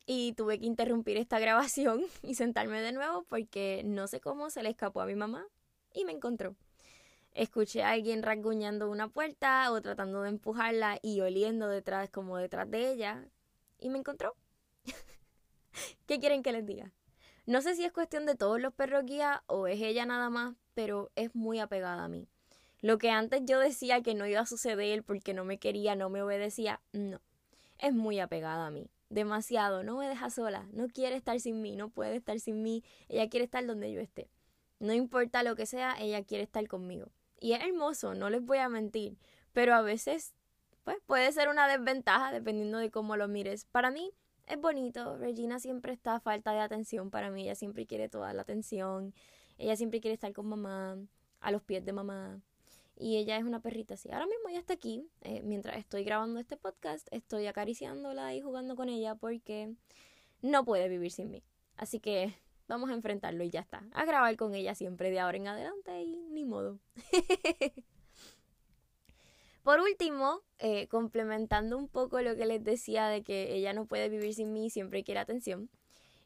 y 0.06 0.34
tuve 0.34 0.60
que 0.60 0.66
interrumpir 0.66 1.16
esta 1.16 1.40
grabación 1.40 2.04
y 2.22 2.36
sentarme 2.36 2.80
de 2.80 2.92
nuevo 2.92 3.24
porque 3.24 3.82
no 3.84 4.06
sé 4.06 4.20
cómo 4.20 4.48
se 4.48 4.62
le 4.62 4.70
escapó 4.70 5.00
a 5.00 5.06
mi 5.06 5.16
mamá 5.16 5.44
y 5.92 6.04
me 6.04 6.12
encontró. 6.12 6.54
Escuché 7.32 7.82
a 7.82 7.90
alguien 7.90 8.22
rasguñando 8.22 8.88
una 8.88 9.08
puerta 9.08 9.72
o 9.72 9.82
tratando 9.82 10.22
de 10.22 10.28
empujarla 10.28 11.00
y 11.02 11.20
oliendo 11.20 11.68
detrás, 11.68 12.10
como 12.10 12.36
detrás 12.36 12.70
de 12.70 12.92
ella, 12.92 13.28
y 13.80 13.90
me 13.90 13.98
encontró. 13.98 14.36
¿Qué 16.06 16.20
quieren 16.20 16.44
que 16.44 16.52
les 16.52 16.64
diga? 16.64 16.92
No 17.44 17.60
sé 17.60 17.74
si 17.74 17.84
es 17.84 17.90
cuestión 17.90 18.24
de 18.24 18.36
todos 18.36 18.60
los 18.60 18.72
perros 18.72 19.04
guía 19.04 19.42
o 19.48 19.66
es 19.66 19.80
ella 19.80 20.06
nada 20.06 20.30
más, 20.30 20.54
pero 20.74 21.10
es 21.16 21.34
muy 21.34 21.58
apegada 21.58 22.04
a 22.04 22.08
mí. 22.08 22.28
Lo 22.80 22.98
que 22.98 23.10
antes 23.10 23.42
yo 23.44 23.58
decía 23.58 24.02
que 24.02 24.14
no 24.14 24.26
iba 24.26 24.40
a 24.40 24.46
suceder 24.46 25.02
porque 25.02 25.34
no 25.34 25.44
me 25.44 25.58
quería, 25.58 25.96
no 25.96 26.10
me 26.10 26.22
obedecía, 26.22 26.80
no. 26.92 27.20
Es 27.78 27.94
muy 27.94 28.20
apegada 28.20 28.66
a 28.66 28.70
mí. 28.70 28.90
Demasiado. 29.08 29.82
No 29.82 29.96
me 29.96 30.08
deja 30.08 30.30
sola. 30.30 30.68
No 30.72 30.88
quiere 30.88 31.16
estar 31.16 31.38
sin 31.40 31.62
mí. 31.62 31.76
No 31.76 31.88
puede 31.88 32.16
estar 32.16 32.38
sin 32.40 32.62
mí. 32.62 32.84
Ella 33.08 33.28
quiere 33.28 33.44
estar 33.44 33.64
donde 33.64 33.92
yo 33.92 34.00
esté. 34.00 34.28
No 34.80 34.92
importa 34.92 35.42
lo 35.42 35.56
que 35.56 35.66
sea, 35.66 35.96
ella 35.98 36.22
quiere 36.22 36.44
estar 36.44 36.66
conmigo. 36.68 37.08
Y 37.40 37.52
es 37.52 37.62
hermoso, 37.62 38.14
no 38.14 38.30
les 38.30 38.44
voy 38.44 38.58
a 38.58 38.68
mentir, 38.68 39.16
pero 39.52 39.74
a 39.74 39.82
veces 39.82 40.34
pues 40.84 40.98
puede 41.06 41.30
ser 41.32 41.48
una 41.48 41.68
desventaja 41.68 42.32
dependiendo 42.32 42.78
de 42.78 42.90
cómo 42.90 43.16
lo 43.16 43.28
mires. 43.28 43.64
Para 43.66 43.90
mí 43.90 44.12
es 44.46 44.60
bonito, 44.60 45.16
Regina 45.18 45.58
siempre 45.58 45.92
está 45.92 46.14
a 46.14 46.20
falta 46.20 46.52
de 46.52 46.60
atención 46.60 47.10
para 47.10 47.30
mí, 47.30 47.42
ella 47.42 47.54
siempre 47.54 47.86
quiere 47.86 48.08
toda 48.08 48.32
la 48.32 48.42
atención, 48.42 49.14
ella 49.58 49.76
siempre 49.76 50.00
quiere 50.00 50.14
estar 50.14 50.32
con 50.32 50.46
mamá, 50.46 50.96
a 51.40 51.50
los 51.50 51.62
pies 51.62 51.84
de 51.84 51.92
mamá. 51.92 52.40
Y 52.98 53.16
ella 53.16 53.36
es 53.36 53.44
una 53.44 53.60
perrita 53.60 53.94
así. 53.94 54.10
Ahora 54.10 54.26
mismo 54.26 54.48
ella 54.48 54.58
está 54.58 54.74
aquí. 54.74 55.08
Eh, 55.20 55.40
mientras 55.44 55.76
estoy 55.76 56.02
grabando 56.04 56.40
este 56.40 56.56
podcast, 56.56 57.06
estoy 57.12 57.46
acariciándola 57.46 58.34
y 58.34 58.40
jugando 58.40 58.74
con 58.74 58.88
ella 58.88 59.14
porque 59.14 59.72
no 60.42 60.64
puede 60.64 60.88
vivir 60.88 61.12
sin 61.12 61.30
mí. 61.30 61.44
Así 61.76 62.00
que 62.00 62.34
vamos 62.66 62.90
a 62.90 62.94
enfrentarlo 62.94 63.44
y 63.44 63.50
ya 63.50 63.60
está. 63.60 63.84
A 63.92 64.04
grabar 64.04 64.36
con 64.36 64.54
ella 64.54 64.74
siempre 64.74 65.10
de 65.10 65.20
ahora 65.20 65.36
en 65.36 65.46
adelante 65.46 66.02
y 66.02 66.16
ni 66.30 66.44
modo. 66.44 66.80
Por 69.62 69.80
último, 69.80 70.40
eh, 70.58 70.88
complementando 70.88 71.76
un 71.76 71.88
poco 71.88 72.20
lo 72.22 72.34
que 72.36 72.46
les 72.46 72.64
decía 72.64 73.08
de 73.08 73.22
que 73.22 73.54
ella 73.54 73.74
no 73.74 73.86
puede 73.86 74.08
vivir 74.08 74.34
sin 74.34 74.52
mí, 74.52 74.70
siempre 74.70 75.04
quiere 75.04 75.20
atención, 75.20 75.68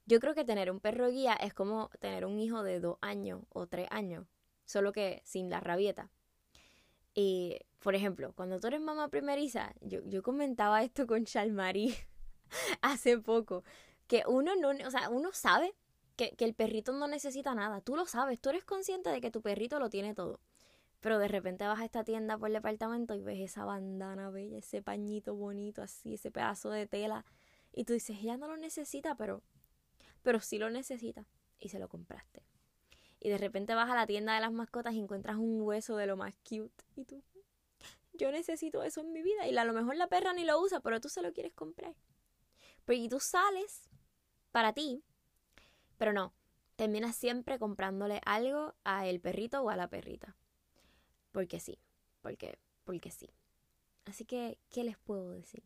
yo 0.06 0.20
creo 0.20 0.34
que 0.34 0.44
tener 0.44 0.70
un 0.70 0.80
perro 0.80 1.08
guía 1.08 1.34
es 1.34 1.54
como 1.54 1.90
tener 2.00 2.24
un 2.24 2.38
hijo 2.38 2.62
de 2.62 2.80
dos 2.80 2.98
años 3.00 3.42
o 3.48 3.66
tres 3.66 3.88
años, 3.90 4.26
solo 4.64 4.92
que 4.92 5.22
sin 5.24 5.50
la 5.50 5.60
rabieta. 5.60 6.10
Y, 7.14 7.58
por 7.80 7.94
ejemplo, 7.94 8.32
cuando 8.34 8.60
tú 8.60 8.68
eres 8.68 8.80
mamá 8.80 9.08
primeriza, 9.08 9.74
yo, 9.80 10.00
yo 10.06 10.22
comentaba 10.22 10.82
esto 10.82 11.06
con 11.06 11.24
Chalmarí 11.24 11.94
hace 12.82 13.18
poco, 13.18 13.64
que 14.06 14.24
uno 14.26 14.54
no, 14.56 14.70
o 14.70 14.90
sea, 14.90 15.08
uno 15.10 15.30
sabe 15.32 15.74
que, 16.16 16.32
que 16.36 16.44
el 16.44 16.54
perrito 16.54 16.92
no 16.92 17.06
necesita 17.08 17.54
nada, 17.54 17.80
tú 17.80 17.96
lo 17.96 18.06
sabes, 18.06 18.40
tú 18.40 18.50
eres 18.50 18.64
consciente 18.64 19.10
de 19.10 19.20
que 19.20 19.30
tu 19.30 19.42
perrito 19.42 19.78
lo 19.78 19.90
tiene 19.90 20.14
todo 20.14 20.40
pero 21.02 21.18
de 21.18 21.26
repente 21.26 21.66
vas 21.66 21.80
a 21.80 21.84
esta 21.84 22.04
tienda 22.04 22.38
por 22.38 22.48
el 22.48 22.54
departamento 22.54 23.16
y 23.16 23.22
ves 23.22 23.40
esa 23.40 23.64
bandana 23.64 24.30
bella, 24.30 24.58
ese 24.58 24.82
pañito 24.82 25.34
bonito 25.34 25.82
así, 25.82 26.14
ese 26.14 26.30
pedazo 26.30 26.70
de 26.70 26.86
tela. 26.86 27.26
Y 27.72 27.84
tú 27.84 27.92
dices, 27.92 28.16
ella 28.20 28.36
no 28.36 28.46
lo 28.46 28.56
necesita, 28.56 29.16
pero, 29.16 29.42
pero 30.22 30.38
sí 30.38 30.58
lo 30.58 30.70
necesita. 30.70 31.26
Y 31.58 31.70
se 31.70 31.80
lo 31.80 31.88
compraste. 31.88 32.44
Y 33.22 33.28
de 33.28 33.38
repente 33.38 33.74
vas 33.74 33.90
a 33.90 33.94
la 33.94 34.06
tienda 34.06 34.34
de 34.34 34.40
las 34.40 34.52
mascotas 34.52 34.94
y 34.94 34.98
encuentras 34.98 35.36
un 35.36 35.60
hueso 35.62 35.96
de 35.96 36.06
lo 36.06 36.16
más 36.16 36.34
cute. 36.48 36.84
Y 36.96 37.04
tú, 37.04 37.22
yo 38.14 38.32
necesito 38.32 38.82
eso 38.82 39.00
en 39.00 39.12
mi 39.12 39.22
vida. 39.22 39.46
Y 39.46 39.56
a 39.56 39.64
lo 39.64 39.72
mejor 39.72 39.96
la 39.96 40.08
perra 40.08 40.32
ni 40.32 40.44
lo 40.44 40.60
usa, 40.60 40.80
pero 40.80 41.00
tú 41.00 41.08
se 41.08 41.22
lo 41.22 41.32
quieres 41.32 41.52
comprar. 41.52 41.94
Pero 42.84 42.98
y 43.00 43.08
tú 43.08 43.20
sales 43.20 43.88
para 44.50 44.72
ti, 44.72 45.04
pero 45.98 46.12
no, 46.12 46.34
terminas 46.76 47.14
siempre 47.16 47.58
comprándole 47.58 48.20
algo 48.24 48.74
a 48.82 49.06
el 49.06 49.20
perrito 49.20 49.62
o 49.62 49.70
a 49.70 49.76
la 49.76 49.88
perrita 49.88 50.36
porque 51.32 51.58
sí, 51.58 51.78
porque, 52.20 52.58
porque 52.84 53.10
sí. 53.10 53.30
Así 54.04 54.24
que, 54.24 54.58
¿qué 54.70 54.84
les 54.84 54.98
puedo 54.98 55.30
decir? 55.30 55.64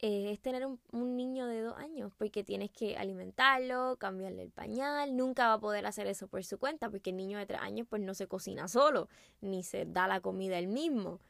Eh, 0.00 0.30
es 0.30 0.40
tener 0.40 0.66
un, 0.66 0.78
un, 0.92 1.16
niño 1.16 1.46
de 1.46 1.62
dos 1.62 1.76
años, 1.78 2.12
porque 2.18 2.44
tienes 2.44 2.70
que 2.70 2.98
alimentarlo, 2.98 3.96
cambiarle 3.96 4.42
el 4.42 4.50
pañal, 4.50 5.16
nunca 5.16 5.48
va 5.48 5.54
a 5.54 5.58
poder 5.58 5.86
hacer 5.86 6.06
eso 6.06 6.28
por 6.28 6.44
su 6.44 6.58
cuenta, 6.58 6.90
porque 6.90 7.10
el 7.10 7.16
niño 7.16 7.38
de 7.38 7.46
tres 7.46 7.60
años 7.62 7.86
pues 7.88 8.02
no 8.02 8.12
se 8.12 8.26
cocina 8.26 8.68
solo, 8.68 9.08
ni 9.40 9.62
se 9.62 9.86
da 9.86 10.06
la 10.06 10.20
comida 10.20 10.58
él 10.58 10.68
mismo. 10.68 11.20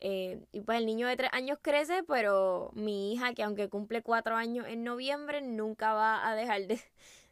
Eh, 0.00 0.40
y 0.52 0.60
pues 0.60 0.78
el 0.78 0.86
niño 0.86 1.06
de 1.06 1.16
tres 1.16 1.30
años 1.32 1.58
crece, 1.60 2.02
pero 2.02 2.70
mi 2.74 3.12
hija, 3.12 3.34
que 3.34 3.42
aunque 3.42 3.68
cumple 3.68 4.02
cuatro 4.02 4.36
años 4.36 4.66
en 4.68 4.84
noviembre, 4.84 5.40
nunca 5.42 5.92
va 5.92 6.28
a 6.28 6.34
dejar 6.34 6.66
de, 6.66 6.80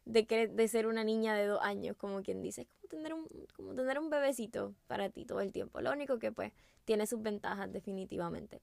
de, 0.05 0.49
de 0.49 0.69
ser 0.69 0.87
una 0.87 1.05
niña 1.05 1.35
de 1.35 1.47
dos 1.47 1.61
años, 1.63 1.97
como 1.97 2.23
quien 2.23 2.43
dice. 2.43 2.69
Es 2.83 2.89
como 2.91 3.03
tener, 3.03 3.15
un, 3.15 3.29
como 3.57 3.75
tener 3.75 3.99
un 3.99 4.11
bebecito 4.11 4.75
para 4.87 5.11
ti 5.11 5.25
todo 5.25 5.41
el 5.41 5.53
tiempo. 5.53 5.81
Lo 5.81 5.93
único 5.93 6.19
que 6.19 6.33
pues 6.33 6.53
tiene 6.85 7.07
sus 7.07 7.23
ventajas 7.23 7.73
definitivamente. 7.73 8.61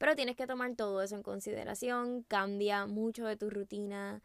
Pero 0.00 0.16
tienes 0.16 0.34
que 0.34 0.46
tomar 0.46 0.74
todo 0.76 1.02
eso 1.02 1.14
en 1.14 1.22
consideración, 1.22 2.22
cambia 2.22 2.86
mucho 2.86 3.26
de 3.26 3.36
tu 3.36 3.50
rutina. 3.50 4.22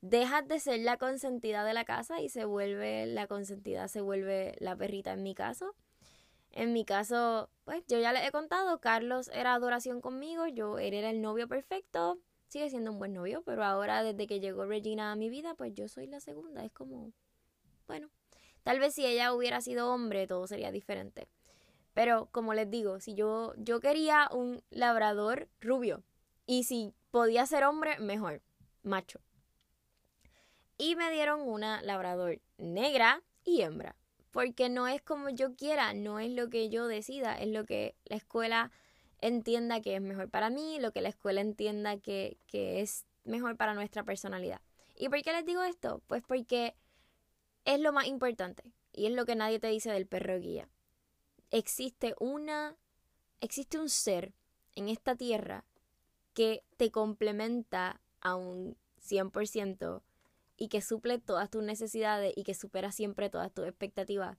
Dejas 0.00 0.48
de 0.48 0.58
ser 0.58 0.80
la 0.80 0.96
consentida 0.96 1.66
de 1.66 1.74
la 1.74 1.84
casa 1.84 2.22
y 2.22 2.30
se 2.30 2.46
vuelve 2.46 3.04
la 3.04 3.26
consentida, 3.26 3.88
se 3.88 4.00
vuelve 4.00 4.54
la 4.58 4.74
perrita 4.74 5.12
en 5.12 5.22
mi 5.22 5.34
caso. 5.34 5.74
En 6.50 6.72
mi 6.72 6.86
caso, 6.86 7.50
pues 7.64 7.84
yo 7.88 7.98
ya 7.98 8.14
les 8.14 8.26
he 8.26 8.32
contado, 8.32 8.80
Carlos 8.80 9.30
era 9.34 9.52
adoración 9.52 10.00
conmigo, 10.00 10.46
yo 10.46 10.78
era 10.78 11.10
el 11.10 11.20
novio 11.20 11.46
perfecto, 11.46 12.18
sigue 12.48 12.70
siendo 12.70 12.90
un 12.90 12.98
buen 12.98 13.12
novio, 13.12 13.42
pero 13.44 13.64
ahora 13.64 14.02
desde 14.02 14.26
que 14.26 14.40
llegó 14.40 14.64
Regina 14.64 15.12
a 15.12 15.16
mi 15.16 15.28
vida, 15.28 15.54
pues 15.54 15.74
yo 15.74 15.88
soy 15.88 16.06
la 16.06 16.20
segunda. 16.20 16.64
Es 16.64 16.72
como, 16.72 17.12
bueno, 17.86 18.08
tal 18.62 18.78
vez 18.78 18.94
si 18.94 19.04
ella 19.04 19.34
hubiera 19.34 19.60
sido 19.60 19.92
hombre, 19.92 20.26
todo 20.26 20.46
sería 20.46 20.72
diferente. 20.72 21.28
Pero 21.94 22.28
como 22.32 22.54
les 22.54 22.70
digo, 22.70 23.00
si 23.00 23.14
yo, 23.14 23.54
yo 23.56 23.80
quería 23.80 24.28
un 24.32 24.62
labrador 24.70 25.48
rubio 25.60 26.02
y 26.46 26.64
si 26.64 26.94
podía 27.10 27.46
ser 27.46 27.64
hombre, 27.64 27.98
mejor, 27.98 28.42
macho. 28.82 29.20
Y 30.78 30.96
me 30.96 31.10
dieron 31.10 31.40
una 31.40 31.82
labrador 31.82 32.40
negra 32.56 33.22
y 33.44 33.62
hembra, 33.62 33.96
porque 34.30 34.68
no 34.68 34.88
es 34.88 35.02
como 35.02 35.28
yo 35.28 35.54
quiera, 35.54 35.92
no 35.94 36.18
es 36.18 36.30
lo 36.30 36.48
que 36.48 36.70
yo 36.70 36.86
decida, 36.86 37.36
es 37.38 37.48
lo 37.48 37.64
que 37.64 37.94
la 38.04 38.16
escuela 38.16 38.70
entienda 39.20 39.80
que 39.80 39.94
es 39.94 40.02
mejor 40.02 40.28
para 40.28 40.50
mí, 40.50 40.78
lo 40.80 40.92
que 40.92 41.00
la 41.00 41.08
escuela 41.08 41.40
entienda 41.40 41.98
que, 41.98 42.38
es 42.52 43.06
mejor 43.24 43.56
para 43.56 43.74
nuestra 43.74 44.02
personalidad. 44.02 44.60
¿Y 44.96 45.08
por 45.08 45.22
qué 45.22 45.32
les 45.32 45.46
digo 45.46 45.62
esto? 45.62 46.02
Pues 46.08 46.22
porque 46.26 46.74
es 47.64 47.80
lo 47.80 47.92
más 47.92 48.06
importante 48.06 48.64
y 48.92 49.06
es 49.06 49.12
lo 49.12 49.24
que 49.24 49.36
nadie 49.36 49.60
te 49.60 49.68
dice 49.68 49.92
del 49.92 50.06
perro 50.06 50.38
guía. 50.40 50.68
Existe 51.52 52.14
una, 52.18 52.76
existe 53.42 53.78
un 53.78 53.90
ser 53.90 54.32
en 54.74 54.88
esta 54.88 55.16
tierra 55.16 55.66
que 56.32 56.64
te 56.78 56.90
complementa 56.90 58.00
a 58.22 58.36
un 58.36 58.78
100% 59.06 60.02
y 60.56 60.68
que 60.68 60.80
suple 60.80 61.18
todas 61.18 61.50
tus 61.50 61.62
necesidades 61.62 62.32
y 62.36 62.44
que 62.44 62.54
supera 62.54 62.90
siempre 62.90 63.28
todas 63.28 63.52
tus 63.52 63.66
expectativas. 63.66 64.38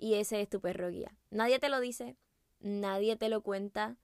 Y 0.00 0.14
ese 0.14 0.40
es 0.40 0.48
tu 0.48 0.60
perro 0.60 0.90
guía. 0.90 1.16
Nadie 1.30 1.60
te 1.60 1.68
lo 1.68 1.78
dice, 1.78 2.16
nadie 2.58 3.16
te 3.16 3.28
lo 3.28 3.40
cuenta, 3.42 3.96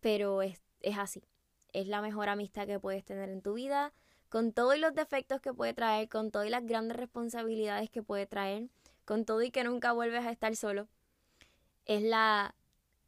pero 0.00 0.42
es, 0.42 0.60
es 0.80 0.98
así. 0.98 1.22
Es 1.72 1.86
la 1.86 2.02
mejor 2.02 2.28
amistad 2.28 2.66
que 2.66 2.80
puedes 2.80 3.04
tener 3.04 3.28
en 3.28 3.42
tu 3.42 3.54
vida, 3.54 3.92
con 4.28 4.52
todos 4.52 4.76
los 4.76 4.92
defectos 4.92 5.40
que 5.40 5.54
puede 5.54 5.72
traer, 5.72 6.08
con 6.08 6.32
todas 6.32 6.50
las 6.50 6.66
grandes 6.66 6.96
responsabilidades 6.96 7.90
que 7.90 8.02
puede 8.02 8.26
traer, 8.26 8.70
con 9.04 9.24
todo 9.24 9.40
y 9.42 9.52
que 9.52 9.62
nunca 9.62 9.92
vuelves 9.92 10.26
a 10.26 10.32
estar 10.32 10.56
solo. 10.56 10.88
Es 11.84 12.02
la, 12.02 12.54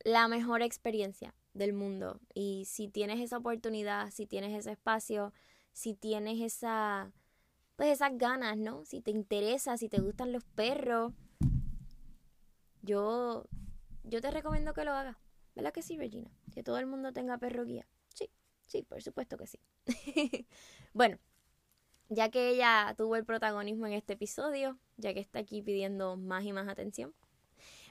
la 0.04 0.28
mejor 0.28 0.62
experiencia 0.62 1.34
del 1.54 1.72
mundo. 1.72 2.20
Y 2.34 2.64
si 2.66 2.88
tienes 2.88 3.20
esa 3.20 3.38
oportunidad, 3.38 4.10
si 4.10 4.26
tienes 4.26 4.58
ese 4.58 4.72
espacio, 4.72 5.32
si 5.72 5.94
tienes 5.94 6.40
esa, 6.40 7.12
pues 7.76 7.90
esas 7.90 8.16
ganas, 8.16 8.56
¿no? 8.56 8.84
Si 8.84 9.00
te 9.00 9.10
interesa, 9.10 9.76
si 9.76 9.88
te 9.88 10.00
gustan 10.00 10.32
los 10.32 10.44
perros, 10.44 11.12
yo, 12.82 13.44
yo 14.04 14.20
te 14.20 14.30
recomiendo 14.30 14.74
que 14.74 14.84
lo 14.84 14.92
hagas. 14.92 15.16
¿Verdad 15.54 15.72
que 15.72 15.82
sí, 15.82 15.96
Regina? 15.96 16.30
Que 16.52 16.62
todo 16.62 16.78
el 16.78 16.86
mundo 16.86 17.12
tenga 17.12 17.38
perro 17.38 17.64
guía. 17.64 17.86
Sí, 18.14 18.30
sí, 18.66 18.82
por 18.82 19.02
supuesto 19.02 19.36
que 19.36 19.46
sí. 19.46 19.60
bueno, 20.94 21.18
ya 22.08 22.30
que 22.30 22.50
ella 22.50 22.94
tuvo 22.96 23.16
el 23.16 23.24
protagonismo 23.24 23.86
en 23.86 23.92
este 23.92 24.14
episodio, 24.14 24.78
ya 24.96 25.14
que 25.14 25.20
está 25.20 25.40
aquí 25.40 25.62
pidiendo 25.62 26.16
más 26.16 26.44
y 26.44 26.52
más 26.52 26.68
atención, 26.68 27.14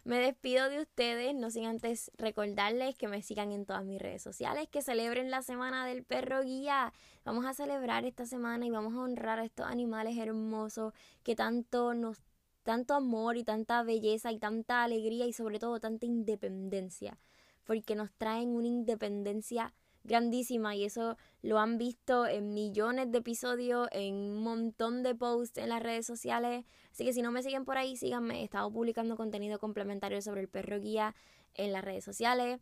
me 0.04 0.20
despido 0.20 0.70
de 0.70 0.82
ustedes, 0.82 1.36
no 1.36 1.52
sin 1.52 1.66
antes 1.66 2.12
recordarles 2.18 2.96
que 2.96 3.08
me 3.08 3.22
sigan 3.22 3.52
en 3.52 3.66
todas 3.66 3.86
mis 3.86 4.02
redes 4.02 4.22
sociales, 4.22 4.68
que 4.70 4.82
celebren 4.82 5.30
la 5.30 5.42
semana 5.42 5.86
del 5.86 6.04
perro 6.04 6.42
guía. 6.42 6.94
Vamos 7.24 7.46
a 7.46 7.54
celebrar 7.54 8.06
esta 8.06 8.26
semana 8.26 8.66
y 8.66 8.72
vamos 8.72 8.94
a 8.94 9.02
honrar 9.02 9.40
a 9.40 9.46
estos 9.46 9.68
animales 9.68 10.18
hermosos 10.18 10.94
que 11.24 11.36
tanto 11.36 11.94
nos 11.94 12.18
tanto 12.64 12.94
amor 12.94 13.38
y 13.38 13.44
tanta 13.44 13.82
belleza 13.82 14.32
y 14.32 14.38
tanta 14.38 14.84
alegría 14.84 15.26
y 15.26 15.34
sobre 15.34 15.58
todo 15.58 15.80
tanta 15.80 16.06
independencia 16.06 17.18
porque 17.66 17.96
nos 17.96 18.12
traen 18.14 18.50
una 18.50 18.68
independencia 18.68 19.74
grandísima 20.04 20.76
y 20.76 20.86
eso 20.86 21.18
lo 21.42 21.60
han 21.60 21.78
visto 21.78 22.28
en 22.28 22.54
millones 22.54 23.12
de 23.12 23.20
episodios, 23.20 23.88
en 23.92 24.16
un 24.16 24.44
montón 24.44 25.04
de 25.04 25.16
posts 25.16 25.58
en 25.58 25.70
las 25.70 25.82
redes 25.82 26.06
sociales. 26.06 26.66
Así 26.92 27.06
que 27.06 27.14
si 27.14 27.22
no 27.22 27.32
me 27.32 27.44
siguen 27.44 27.66
por 27.66 27.78
ahí, 27.78 27.96
síganme. 27.96 28.42
He 28.42 28.44
estado 28.44 28.72
publicando 28.72 29.16
contenido 29.16 29.60
complementario 29.60 30.22
sobre 30.22 30.42
el 30.42 30.50
perro 30.50 30.80
guía 30.80 31.16
en 31.56 31.72
las 31.72 31.84
redes 31.84 32.04
sociales. 32.04 32.60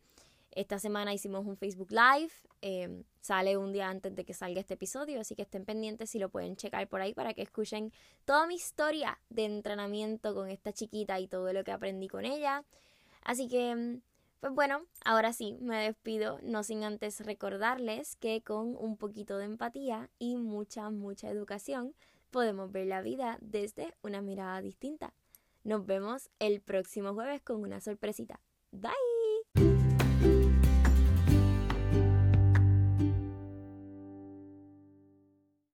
Esta 0.52 0.80
semana 0.80 1.13
hicimos 1.13 1.45
un 1.45 1.58
Facebook 1.58 1.91
Live. 1.91 2.32
Em, 2.62 3.04
sale 3.21 3.56
un 3.58 3.71
día 3.71 3.88
antes 3.88 4.15
de 4.15 4.25
que 4.25 4.34
salga 4.34 4.60
este 4.60 4.73
episodio, 4.73 5.21
así 5.21 5.36
que 5.36 5.43
estén 5.43 5.63
pendientes 5.63 6.10
si 6.10 6.19
lo 6.19 6.30
pueden 6.30 6.56
checar 6.56 6.88
por 6.88 7.02
ahí 7.02 7.13
para 7.13 7.34
que 7.34 7.41
escuchen 7.41 7.93
toda 8.25 8.47
mi 8.47 8.56
historia 8.56 9.19
de 9.30 9.45
entrenamiento 9.45 10.34
con 10.34 10.49
esta 10.49 10.73
chiquita 10.73 11.19
y 11.19 11.28
todo 11.28 11.54
lo 11.54 11.63
que 11.63 11.71
aprendí 11.71 12.08
con 12.08 12.25
ella. 12.25 12.63
Así 13.21 13.47
que 13.47 13.69
em, 13.69 14.02
pues 14.39 14.54
bueno, 14.54 14.86
ahora 15.04 15.34
sí, 15.34 15.58
me 15.60 15.84
despido, 15.84 16.39
no 16.43 16.63
sin 16.63 16.84
antes 16.84 17.19
recordarles 17.25 18.15
que 18.15 18.41
con 18.41 18.75
un 18.78 18.97
poquito 18.97 19.38
de 19.38 19.45
empatía 19.45 20.10
y 20.17 20.38
mucha, 20.38 20.89
mucha 20.89 21.30
educación 21.30 21.93
podemos 22.32 22.71
ver 22.71 22.88
la 22.88 23.02
vida 23.02 23.38
desde 23.41 23.93
una 24.02 24.21
mirada 24.21 24.62
distinta. 24.62 25.13
Nos 25.63 25.86
vemos 25.86 26.30
el 26.39 26.62
próximo 26.62 27.13
jueves 27.13 27.41
con 27.41 27.62
una 27.62 27.82
sorpresita. 27.82 28.39
Bye. 28.71 29.18